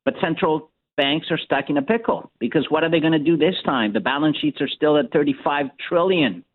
[0.05, 3.37] But central banks are stuck in a pickle because what are they going to do
[3.37, 3.91] this time?
[3.91, 6.45] The balance sheets are still at 35 trillion.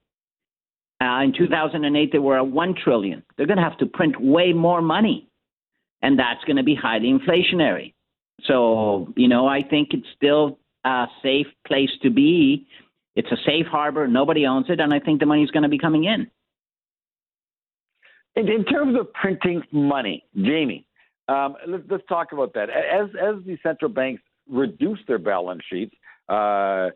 [1.00, 3.22] Uh, in 2008, they were at 1 trillion.
[3.37, 5.28] They're going to have to print way more money,
[6.02, 7.92] and that's going to be highly inflationary.
[8.44, 12.66] So, you know, I think it's still a safe place to be.
[13.14, 14.06] It's a safe harbor.
[14.06, 16.30] Nobody owns it, and I think the money's going to be coming in.
[18.37, 20.87] In, in terms of printing money, Jamie,
[21.28, 22.68] um, let's, let's talk about that.
[22.70, 25.94] As as the central banks reduce their balance sheets,
[26.28, 26.90] uh,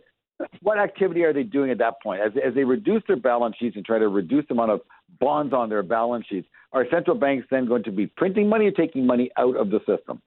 [0.62, 2.20] what activity are they doing at that point?
[2.20, 4.80] As, as they reduce their balance sheets and try to reduce the amount of
[5.18, 8.70] bonds on their balance sheets, are central banks then going to be printing money or
[8.70, 10.20] taking money out of the system?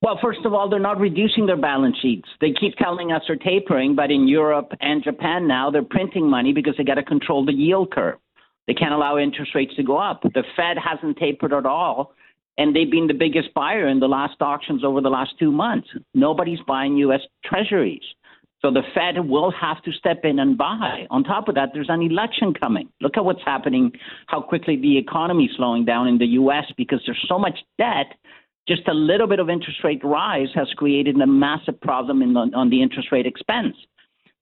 [0.00, 2.28] Well, first of all, they're not reducing their balance sheets.
[2.40, 6.52] They keep telling us they're tapering, but in Europe and Japan now, they're printing money
[6.52, 8.18] because they got to control the yield curve.
[8.68, 10.22] They can't allow interest rates to go up.
[10.22, 12.12] The Fed hasn't tapered at all,
[12.58, 15.88] and they've been the biggest buyer in the last auctions over the last two months.
[16.14, 17.20] Nobody's buying U.S.
[17.44, 18.02] treasuries.
[18.60, 21.06] So the Fed will have to step in and buy.
[21.10, 22.88] On top of that, there's an election coming.
[23.00, 23.92] Look at what's happening,
[24.26, 26.64] how quickly the economy is slowing down in the U.S.
[26.76, 28.14] because there's so much debt.
[28.66, 32.50] Just a little bit of interest rate rise has created a massive problem in the,
[32.54, 33.76] on the interest rate expense.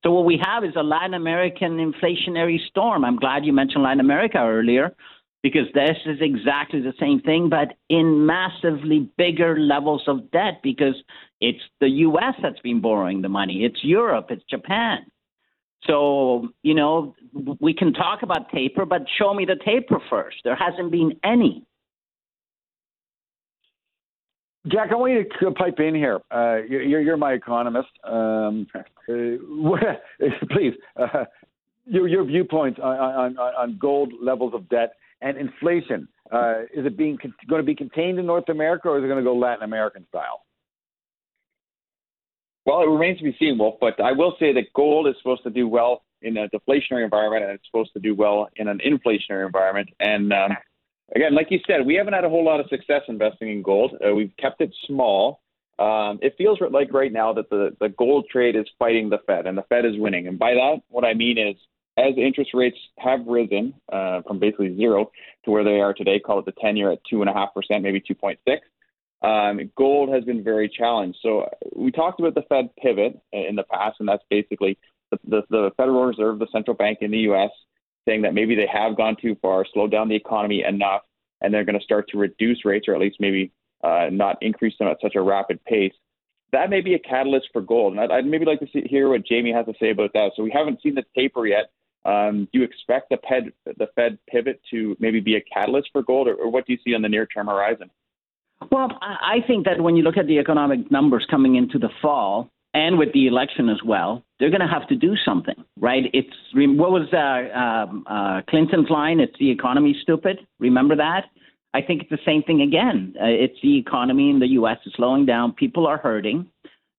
[0.03, 3.05] So what we have is a Latin American inflationary storm.
[3.05, 4.95] I'm glad you mentioned Latin America earlier
[5.43, 10.95] because this is exactly the same thing, but in massively bigger levels of debt because
[11.41, 12.35] it's the U.S.
[12.43, 13.65] that's been borrowing the money.
[13.65, 14.27] It's Europe.
[14.31, 15.07] It's Japan.
[15.85, 17.15] So, you know,
[17.61, 20.39] we can talk about taper, but show me the taper first.
[20.45, 21.65] There hasn't been any.
[24.69, 26.21] Jack, I want you to pipe in here.
[26.31, 27.89] Uh, you're, you're my economist.
[28.03, 28.67] Um,
[29.07, 31.25] please, uh,
[31.85, 36.09] your, your viewpoints on, on, on gold levels of debt and inflation.
[36.33, 37.17] Uh, is it being
[37.49, 40.05] going to be contained in North America, or is it going to go Latin American
[40.09, 40.46] style?
[42.67, 43.77] Well, it remains to be seen, Wolf.
[43.81, 47.45] But I will say that gold is supposed to do well in a deflationary environment,
[47.45, 49.89] and it's supposed to do well in an inflationary environment.
[50.01, 50.51] And um,
[51.15, 53.93] again, like you said, we haven't had a whole lot of success investing in gold.
[54.05, 55.41] Uh, we've kept it small.
[55.79, 59.47] Um, it feels like right now that the, the gold trade is fighting the Fed,
[59.47, 60.27] and the Fed is winning.
[60.27, 61.55] And by that, what I mean is,
[61.99, 65.11] as interest rates have risen uh, from basically zero
[65.45, 67.49] to where they are today, call it the 10 year at 2.5%,
[67.81, 68.37] maybe 2.6,
[69.23, 71.19] um, gold has been very challenged.
[71.23, 74.79] So we talked about the Fed pivot in the past, and that's basically
[75.11, 77.51] the, the, the Federal Reserve, the central bank in the U.S.,
[78.07, 81.03] saying that maybe they have gone too far, slowed down the economy enough,
[81.41, 83.53] and they're going to start to reduce rates or at least maybe
[83.83, 85.93] uh, not increase them at such a rapid pace.
[86.53, 89.09] That may be a catalyst for gold, and I'd, I'd maybe like to see, hear
[89.09, 90.33] what Jamie has to say about that.
[90.37, 91.71] So we haven't seen the taper yet.
[92.05, 96.03] Um, do you expect the Fed, the Fed pivot to maybe be a catalyst for
[96.03, 97.91] gold, or, or what do you see on the near-term horizon?
[98.71, 102.51] Well, I think that when you look at the economic numbers coming into the fall,
[102.77, 106.05] and with the election as well, they're going to have to do something, right?
[106.13, 109.19] It's what was uh, um, uh, Clinton's line?
[109.19, 110.41] It's the economy, stupid.
[110.59, 111.25] Remember that?
[111.73, 113.15] I think it's the same thing again.
[113.19, 114.77] Uh, it's the economy in the U.S.
[114.85, 115.53] is slowing down.
[115.53, 116.51] People are hurting.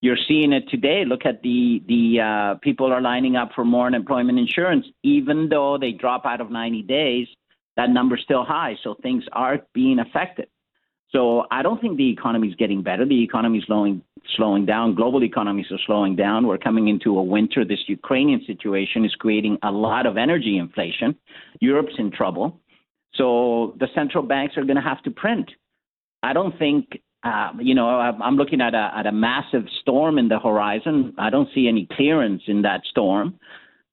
[0.02, 1.04] You're seeing it today.
[1.06, 5.78] Look at the the uh, people are lining up for more unemployment insurance, even though
[5.80, 7.28] they drop out of 90 days.
[7.76, 10.48] That number's still high, so things are being affected.
[11.12, 13.06] So I don't think the economy is getting better.
[13.06, 14.02] The economy is slowing
[14.36, 14.94] slowing down.
[14.94, 16.48] Global economies are slowing down.
[16.48, 17.64] We're coming into a winter.
[17.64, 21.16] This Ukrainian situation is creating a lot of energy inflation.
[21.62, 22.60] Europe's in trouble.
[23.14, 25.50] So the central banks are going to have to print.
[26.24, 30.28] I don't think, uh, you know, I'm looking at a, at a massive storm in
[30.28, 31.14] the horizon.
[31.18, 33.40] I don't see any clearance in that storm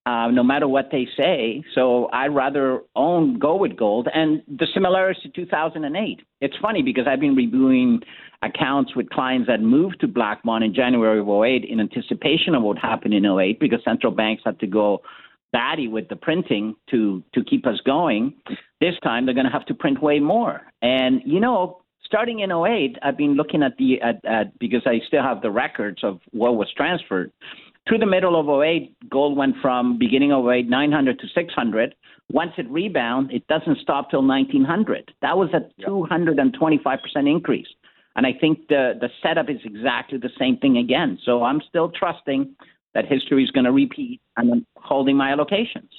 [0.07, 1.63] uh, no matter what they say.
[1.75, 4.09] So I'd rather own go with gold.
[4.13, 6.21] And the similarities to 2008.
[6.41, 8.01] It's funny because I've been reviewing
[8.43, 12.79] accounts with clients that moved to Blackmont in January of 08 in anticipation of what
[12.79, 15.01] happened in 08 because central banks had to go
[15.53, 18.35] batty with the printing to to keep us going.
[18.81, 20.61] This time they're going to have to print way more.
[20.83, 25.01] And you know, starting in 08, I've been looking at the at, at because I
[25.07, 27.33] still have the records of what was transferred.
[27.87, 31.95] Through the middle of 08, gold went from beginning of 08, 900 to 600.
[32.33, 35.13] Once it rebound, it doesn't stop till 1900.
[35.21, 36.99] That was a 225%
[37.31, 37.67] increase.
[38.17, 41.19] And I think the, the setup is exactly the same thing again.
[41.25, 42.55] So I'm still trusting
[42.95, 45.91] that history is going to repeat and I'm holding my allocations.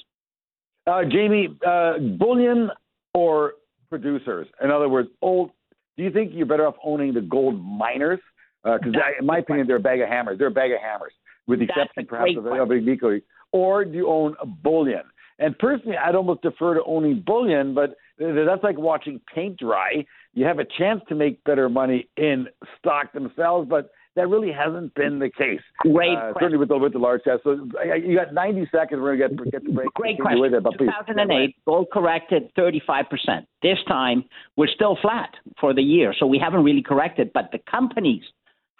[0.88, 2.70] Uh, Jamie, uh, bullion
[3.14, 3.52] or
[3.90, 4.48] producers?
[4.62, 5.50] In other words, old.
[5.96, 8.20] Do you think you're better off owning the gold miners?
[8.64, 10.38] Because uh, in my opinion, they're a bag of hammers.
[10.38, 11.12] They're a bag of hammers
[11.46, 13.20] with the exception perhaps of Agnico,
[13.52, 15.02] or do you own a bullion?
[15.38, 20.04] And personally, I'd almost defer to owning bullion, but that's like watching paint dry.
[20.32, 22.46] You have a chance to make better money in
[22.78, 25.60] stock themselves, but that really hasn't been the case.
[25.80, 27.42] Great, uh, certainly with the with the large test.
[27.44, 29.00] So you got 90 seconds.
[29.00, 29.92] We're gonna get get the break.
[29.92, 30.40] Great question.
[30.40, 33.46] With it, but 2008, gold corrected 35 percent.
[33.62, 34.24] This time
[34.56, 35.30] we're still flat
[35.60, 37.30] for the year, so we haven't really corrected.
[37.34, 38.22] But the companies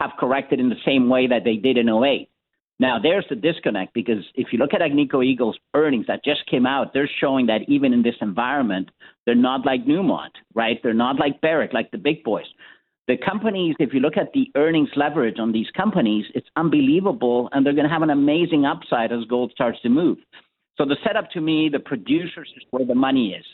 [0.00, 2.28] have corrected in the same way that they did in 08.
[2.78, 6.66] Now, there's the disconnect because if you look at Agnico Eagle's earnings that just came
[6.66, 8.90] out, they're showing that even in this environment,
[9.24, 10.78] they're not like Newmont, right?
[10.82, 12.44] They're not like Barrick, like the big boys.
[13.08, 17.64] The companies, if you look at the earnings leverage on these companies, it's unbelievable, and
[17.64, 20.18] they're going to have an amazing upside as gold starts to move.
[20.76, 23.46] So the setup to me, the producers is where the money is.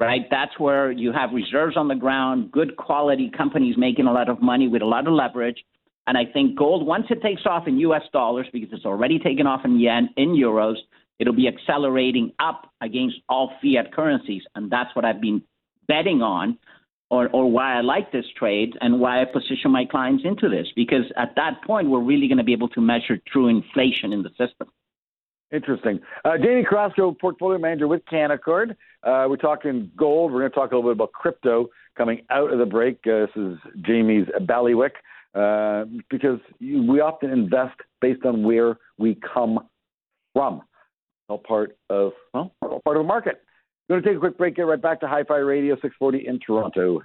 [0.00, 0.26] right?
[0.30, 4.40] That's where you have reserves on the ground, good quality companies making a lot of
[4.42, 5.64] money with a lot of leverage.
[6.08, 9.46] And I think gold, once it takes off in US dollars, because it's already taken
[9.46, 10.76] off in yen, in euros,
[11.18, 14.42] it'll be accelerating up against all fiat currencies.
[14.54, 15.42] And that's what I've been
[15.86, 16.56] betting on,
[17.10, 20.66] or, or why I like this trade and why I position my clients into this.
[20.74, 24.22] Because at that point, we're really going to be able to measure true inflation in
[24.22, 24.68] the system.
[25.52, 26.00] Interesting.
[26.24, 28.70] Uh, Jamie Carrasco, portfolio manager with Canaccord.
[29.02, 30.32] Uh, we're talking gold.
[30.32, 33.00] We're going to talk a little bit about crypto coming out of the break.
[33.06, 34.94] Uh, this is Jamie's bailiwick
[35.38, 39.60] uh, because we often invest based on where we come
[40.32, 40.62] from.
[41.28, 43.42] All part of well, part of the market.
[43.88, 44.56] We're going to take a quick break.
[44.56, 47.02] Get right back to Hi-Fi Radio 640 in Toronto.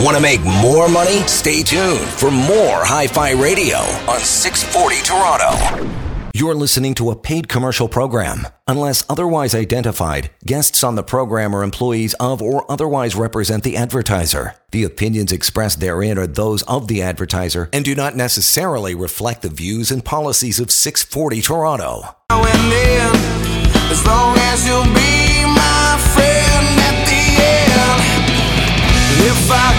[0.00, 1.18] Want to make more money?
[1.26, 3.78] Stay tuned for more Hi-Fi Radio
[4.10, 6.07] on 640 Toronto.
[6.38, 8.46] You're listening to a paid commercial program.
[8.68, 14.54] Unless otherwise identified, guests on the program are employees of or otherwise represent the advertiser.
[14.70, 19.48] The opinions expressed therein are those of the advertiser and do not necessarily reflect the
[19.48, 22.14] views and policies of 640 Toronto.
[22.30, 27.98] As long as you'll be my friend at the end.
[29.26, 29.78] If I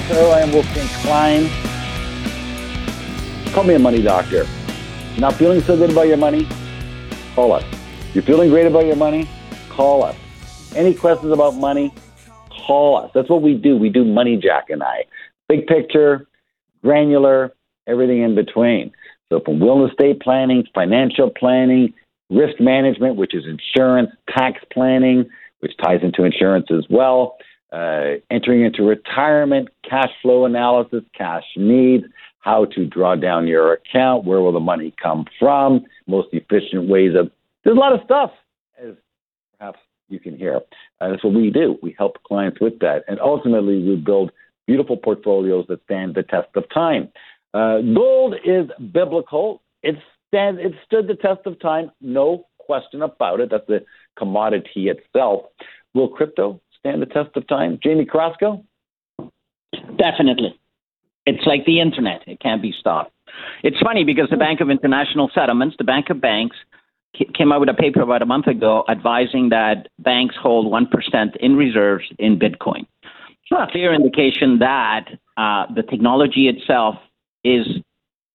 [0.00, 0.30] 640 Toronto.
[0.30, 1.50] I am Wolfgang Klein.
[3.52, 4.46] Call me a money doctor.
[5.18, 6.48] Not feeling so good about your money?
[7.34, 7.64] Call us.
[8.14, 9.28] You're feeling great about your money?
[9.68, 10.16] Call us.
[10.74, 11.92] Any questions about money?
[12.66, 13.10] Call us.
[13.14, 13.76] That's what we do.
[13.76, 15.04] We do Money Jack and I.
[15.48, 16.26] Big picture,
[16.82, 17.52] granular,
[17.86, 18.92] everything in between.
[19.30, 21.92] So from and estate planning, financial planning,
[22.30, 25.28] risk management, which is insurance, tax planning,
[25.60, 27.36] which ties into insurance as well,
[27.72, 32.04] uh, entering into retirement, cash flow analysis, cash needs,
[32.40, 37.12] how to draw down your account, where will the money come from, most efficient ways
[37.18, 37.30] of.
[37.64, 38.30] There's a lot of stuff,
[38.82, 38.94] as
[39.58, 40.60] perhaps you can hear.
[41.00, 41.78] Uh, that's what we do.
[41.82, 44.32] We help clients with that, and ultimately we build
[44.66, 47.08] beautiful portfolios that stand the test of time.
[47.54, 49.62] Uh, gold is biblical.
[49.82, 49.96] It
[50.28, 50.60] stands.
[50.62, 53.50] It stood the test of time, no question about it.
[53.50, 53.84] That's the
[54.18, 55.44] commodity itself.
[55.94, 57.78] Will crypto stand the test of time?
[57.82, 58.64] Jamie Carrasco.
[59.96, 60.58] Definitely.
[61.24, 63.12] It's like the internet, it can't be stopped.
[63.62, 66.56] It's funny because the Bank of International Settlements, the Bank of Banks,
[67.34, 71.56] came out with a paper about a month ago advising that banks hold 1% in
[71.56, 72.86] reserves in Bitcoin.
[73.02, 76.96] It's a clear indication that uh, the technology itself
[77.44, 77.66] is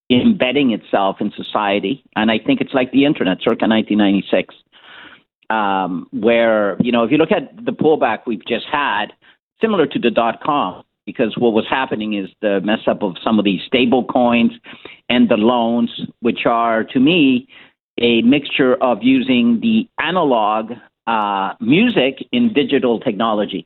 [0.10, 2.04] embedding itself in society.
[2.16, 4.56] And I think it's like the internet, circa 1996,
[5.50, 9.08] um, where, you know, if you look at the pullback we've just had,
[9.62, 13.40] similar to the dot com, because what was happening is the mess up of some
[13.40, 14.52] of these stable coins
[15.10, 15.90] and the loans,
[16.20, 17.48] which are, to me,
[18.00, 20.74] a mixture of using the analog
[21.08, 23.66] uh, music in digital technology.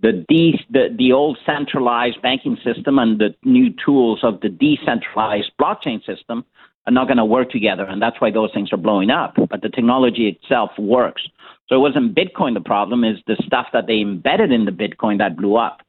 [0.00, 5.52] The, de- the the old centralized banking system and the new tools of the decentralized
[5.60, 6.44] blockchain system
[6.86, 9.34] are not going to work together, and that's why those things are blowing up.
[9.36, 11.22] But the technology itself works.
[11.68, 15.18] So it wasn't Bitcoin the problem; is the stuff that they embedded in the Bitcoin
[15.18, 15.82] that blew up.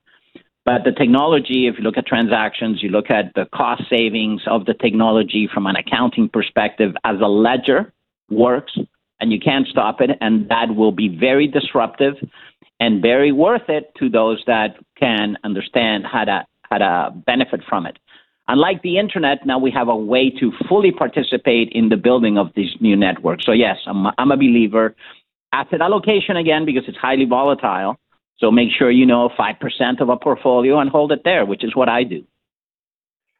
[0.65, 4.65] But the technology, if you look at transactions, you look at the cost savings of
[4.65, 7.91] the technology from an accounting perspective as a ledger
[8.29, 8.77] works,
[9.19, 12.15] and you can't stop it, and that will be very disruptive
[12.79, 17.85] and very worth it to those that can understand how to how to benefit from
[17.85, 17.97] it.
[18.47, 22.47] Unlike the internet, now we have a way to fully participate in the building of
[22.55, 23.45] these new networks.
[23.45, 24.95] So yes, I'm I'm a believer.
[25.53, 27.97] Asset allocation again because it's highly volatile.
[28.39, 31.63] So make sure you know five percent of a portfolio and hold it there, which
[31.63, 32.25] is what I do.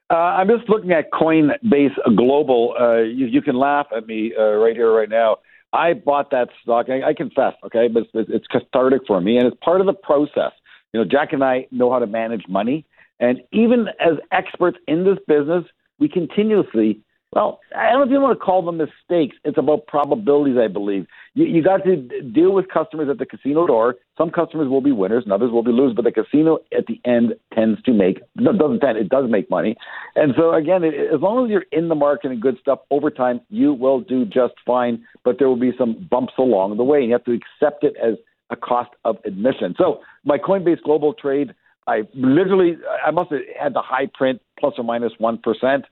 [0.10, 2.76] Uh, I'm just looking at Coinbase Global.
[2.80, 5.38] Uh, you, you can laugh at me uh, right here, right now.
[5.72, 6.86] I bought that stock.
[6.89, 9.93] I, I confess, okay, but it's, it's cathartic for me, and it's part of the
[9.93, 10.51] process.
[10.93, 12.86] You know, Jack and I know how to manage money,
[13.24, 15.63] and even as experts in this business,
[15.97, 16.99] we continuously.
[17.32, 19.38] Well, I don't know if you want to call them mistakes.
[19.45, 21.07] It's about probabilities, I believe.
[21.34, 23.95] You, you got to deal with customers at the casino door.
[24.17, 25.95] Some customers will be winners, and others will be losers.
[25.95, 29.49] But the casino at the end tends to make no, doesn't tend it does make
[29.49, 29.78] money.
[30.17, 33.09] And so again, it, as long as you're in the market and good stuff over
[33.09, 35.03] time, you will do just fine.
[35.24, 37.95] But there will be some bumps along the way, and you have to accept it
[38.03, 38.15] as
[38.49, 39.76] a cost of admission.
[39.78, 41.55] So my Coinbase Global trade,
[41.88, 45.86] I literally I must have had the high print plus or minus one percent,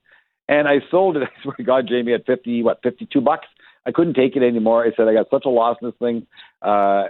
[0.47, 1.23] and I sold it.
[1.23, 3.47] I swear to God, Jamie, at fifty what fifty two bucks.
[3.85, 4.85] I couldn't take it anymore.
[4.85, 6.27] I said I got such a loss in this thing.
[6.61, 7.05] Uh,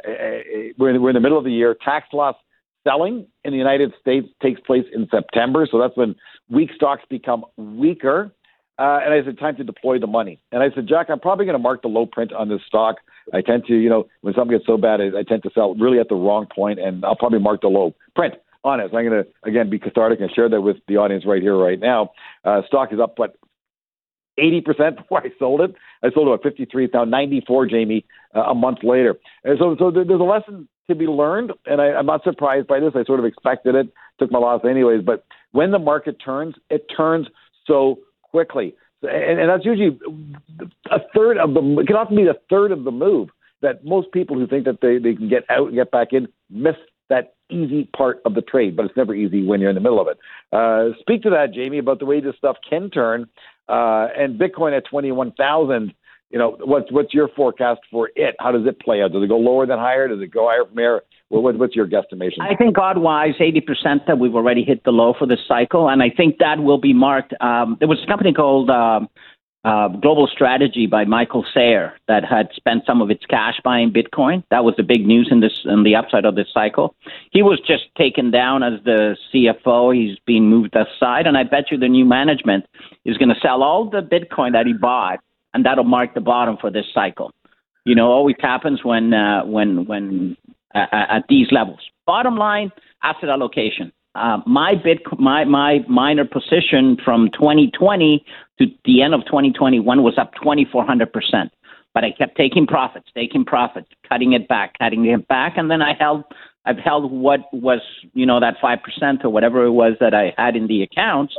[0.78, 1.76] we're in, we're in the middle of the year.
[1.84, 2.36] Tax loss
[2.88, 6.16] selling in the United States takes place in September, so that's when
[6.50, 8.32] weak stocks become weaker.
[8.80, 10.42] Uh, and I said, time to deploy the money.
[10.52, 12.96] And I said, Jack, I'm probably going to mark the low print on this stock.
[13.32, 15.76] I tend to, you know, when something gets so bad, I, I tend to sell
[15.76, 19.24] really at the wrong point, and I'll probably mark the low print So I'm going
[19.24, 22.12] to, again, be cathartic and share that with the audience right here, right now.
[22.44, 23.36] Uh, stock is up, but
[24.40, 25.76] 80% before I sold it.
[26.04, 26.86] I sold it at 53.
[26.86, 28.06] It's now 94, Jamie,
[28.36, 29.18] uh, a month later.
[29.44, 32.80] And so, so there's a lesson to be learned, and I, I'm not surprised by
[32.80, 32.92] this.
[32.96, 33.88] I sort of expected it,
[34.20, 35.02] took my loss anyways.
[35.04, 37.28] But when the market turns, it turns
[37.66, 38.76] so quickly.
[39.04, 40.00] And, and that's usually
[40.92, 43.30] a third of the, it can often be a third of the move
[43.62, 46.28] that most people who think that they, they can get out and get back in
[46.50, 46.76] miss
[47.12, 50.02] that easy part of the trade, but it's never easy when you're in the middle
[50.02, 50.18] of it.
[50.52, 53.28] Uh, speak to that, Jamie, about the way this stuff can turn.
[53.70, 55.94] Uh, and Bitcoin at 21,000,
[56.30, 58.36] you know, what's, what's your forecast for it?
[58.40, 59.12] How does it play out?
[59.12, 60.08] Does it go lower than higher?
[60.08, 61.02] Does it go higher from there?
[61.28, 62.42] What, what's your guesstimation?
[62.42, 66.10] I think odd-wise, 80% that we've already hit the low for this cycle, and I
[66.10, 67.34] think that will be marked.
[67.42, 69.10] Um, there was a company called um,
[69.64, 74.44] uh, Global Strategy by Michael Saylor that had spent some of its cash buying Bitcoin.
[74.50, 76.96] That was the big news in this in the upside of this cycle.
[77.32, 79.96] He was just taken down as the CFO.
[79.96, 82.66] He's being moved aside, and I bet you the new management
[83.06, 85.20] is going to sell all the Bitcoin that he bought,
[85.54, 87.32] and that'll mark the bottom for this cycle.
[87.86, 90.38] You know, always happens when uh, when when
[90.74, 91.80] uh, at these levels.
[92.08, 92.72] Bottom line,
[93.04, 93.92] asset allocation.
[94.14, 98.26] Uh, my bit, my my minor position from 2020
[98.62, 101.52] to the end of 2021 was up 2,400 percent.
[101.94, 105.82] But I kept taking profits, taking profits, cutting it back, cutting it back, and then
[105.82, 106.24] I held.
[106.64, 107.82] I've held what was,
[108.14, 111.34] you know, that five percent or whatever it was that I had in the accounts,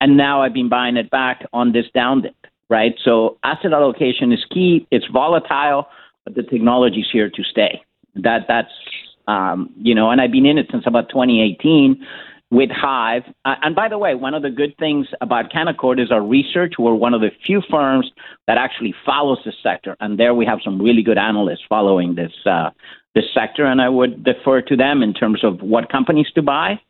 [0.00, 2.34] and now I've been buying it back on this down dip,
[2.68, 2.94] right?
[3.04, 4.88] So asset allocation is key.
[4.90, 5.86] It's volatile,
[6.24, 7.80] but the technology is here to stay.
[8.16, 8.72] That that's
[9.28, 12.04] um, you know, and I've been in it since about 2018
[12.50, 13.22] with Hive.
[13.44, 16.74] Uh, and by the way, one of the good things about Canaccord is our research.
[16.78, 18.10] We're one of the few firms
[18.46, 22.32] that actually follows the sector, and there we have some really good analysts following this
[22.46, 22.70] uh,
[23.14, 23.64] this sector.
[23.64, 26.80] And I would defer to them in terms of what companies to buy.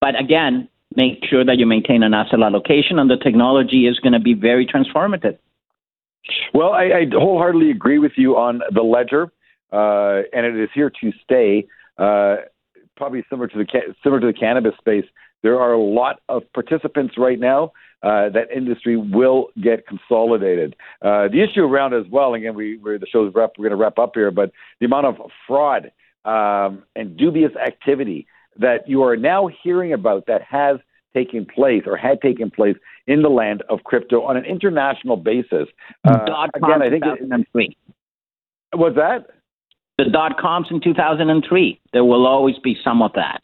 [0.00, 4.12] But again, make sure that you maintain an asset allocation, and the technology is going
[4.12, 5.38] to be very transformative.
[6.54, 9.32] Well, I, I wholeheartedly agree with you on the ledger
[9.72, 11.66] uh, and it is here to stay.
[11.98, 12.36] Uh,
[13.00, 13.66] probably similar to the
[14.02, 15.06] similar to the cannabis space,
[15.42, 17.72] there are a lot of participants right now.
[18.02, 20.74] Uh, that industry will get consolidated.
[21.02, 23.82] Uh, the issue around as well, again, we we're, the show's wrap, we're going to
[23.82, 25.92] wrap up here, but the amount of fraud
[26.24, 28.26] um, and dubious activity
[28.58, 30.78] that you are now hearing about that has
[31.12, 32.76] taken place or had taken place
[33.06, 35.68] in the land of crypto on an international basis.
[36.04, 39.26] Uh, again, I think it, was that
[40.04, 41.80] the dot coms in 2003.
[41.92, 43.42] There will always be some of that.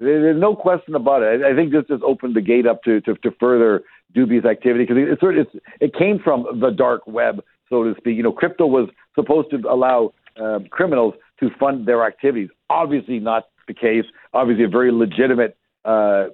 [0.00, 1.42] There's no question about it.
[1.42, 3.82] I think this just opened the gate up to to, to further
[4.14, 8.16] dubious activity because it, it's, it's, it came from the dark web, so to speak.
[8.16, 12.48] You know, crypto was supposed to allow um, criminals to fund their activities.
[12.70, 14.04] Obviously, not the case.
[14.32, 16.26] Obviously, a very legitimate uh, uh,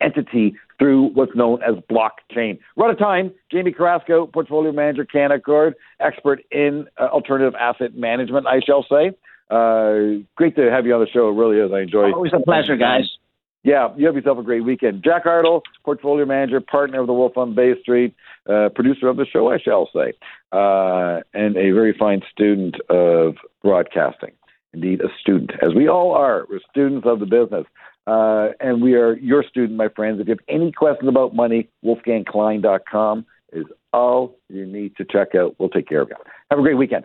[0.00, 2.58] entity through what's known as blockchain.
[2.80, 3.32] Out of time.
[3.50, 9.12] Jamie Carrasco, portfolio manager, Canaccord, expert in uh, alternative asset management, I shall say.
[9.50, 11.28] Uh, great to have you on the show.
[11.28, 11.72] It really is.
[11.72, 12.12] I enjoy.
[12.12, 13.08] Always a pleasure, guys.
[13.62, 15.02] Yeah, you have yourself a great weekend.
[15.02, 18.14] Jack Hardill, portfolio manager, partner of the Wolf on Bay Street,
[18.48, 20.12] uh, producer of the show, I shall say,
[20.52, 24.30] uh, and a very fine student of broadcasting.
[24.72, 26.46] Indeed, a student, as we all are.
[26.48, 27.66] We're students of the business.
[28.06, 30.20] Uh, and we are your student, my friends.
[30.20, 35.56] If you have any questions about money, wolfgangklein.com is all you need to check out.
[35.58, 36.16] We'll take care of you.
[36.50, 37.04] Have a great weekend.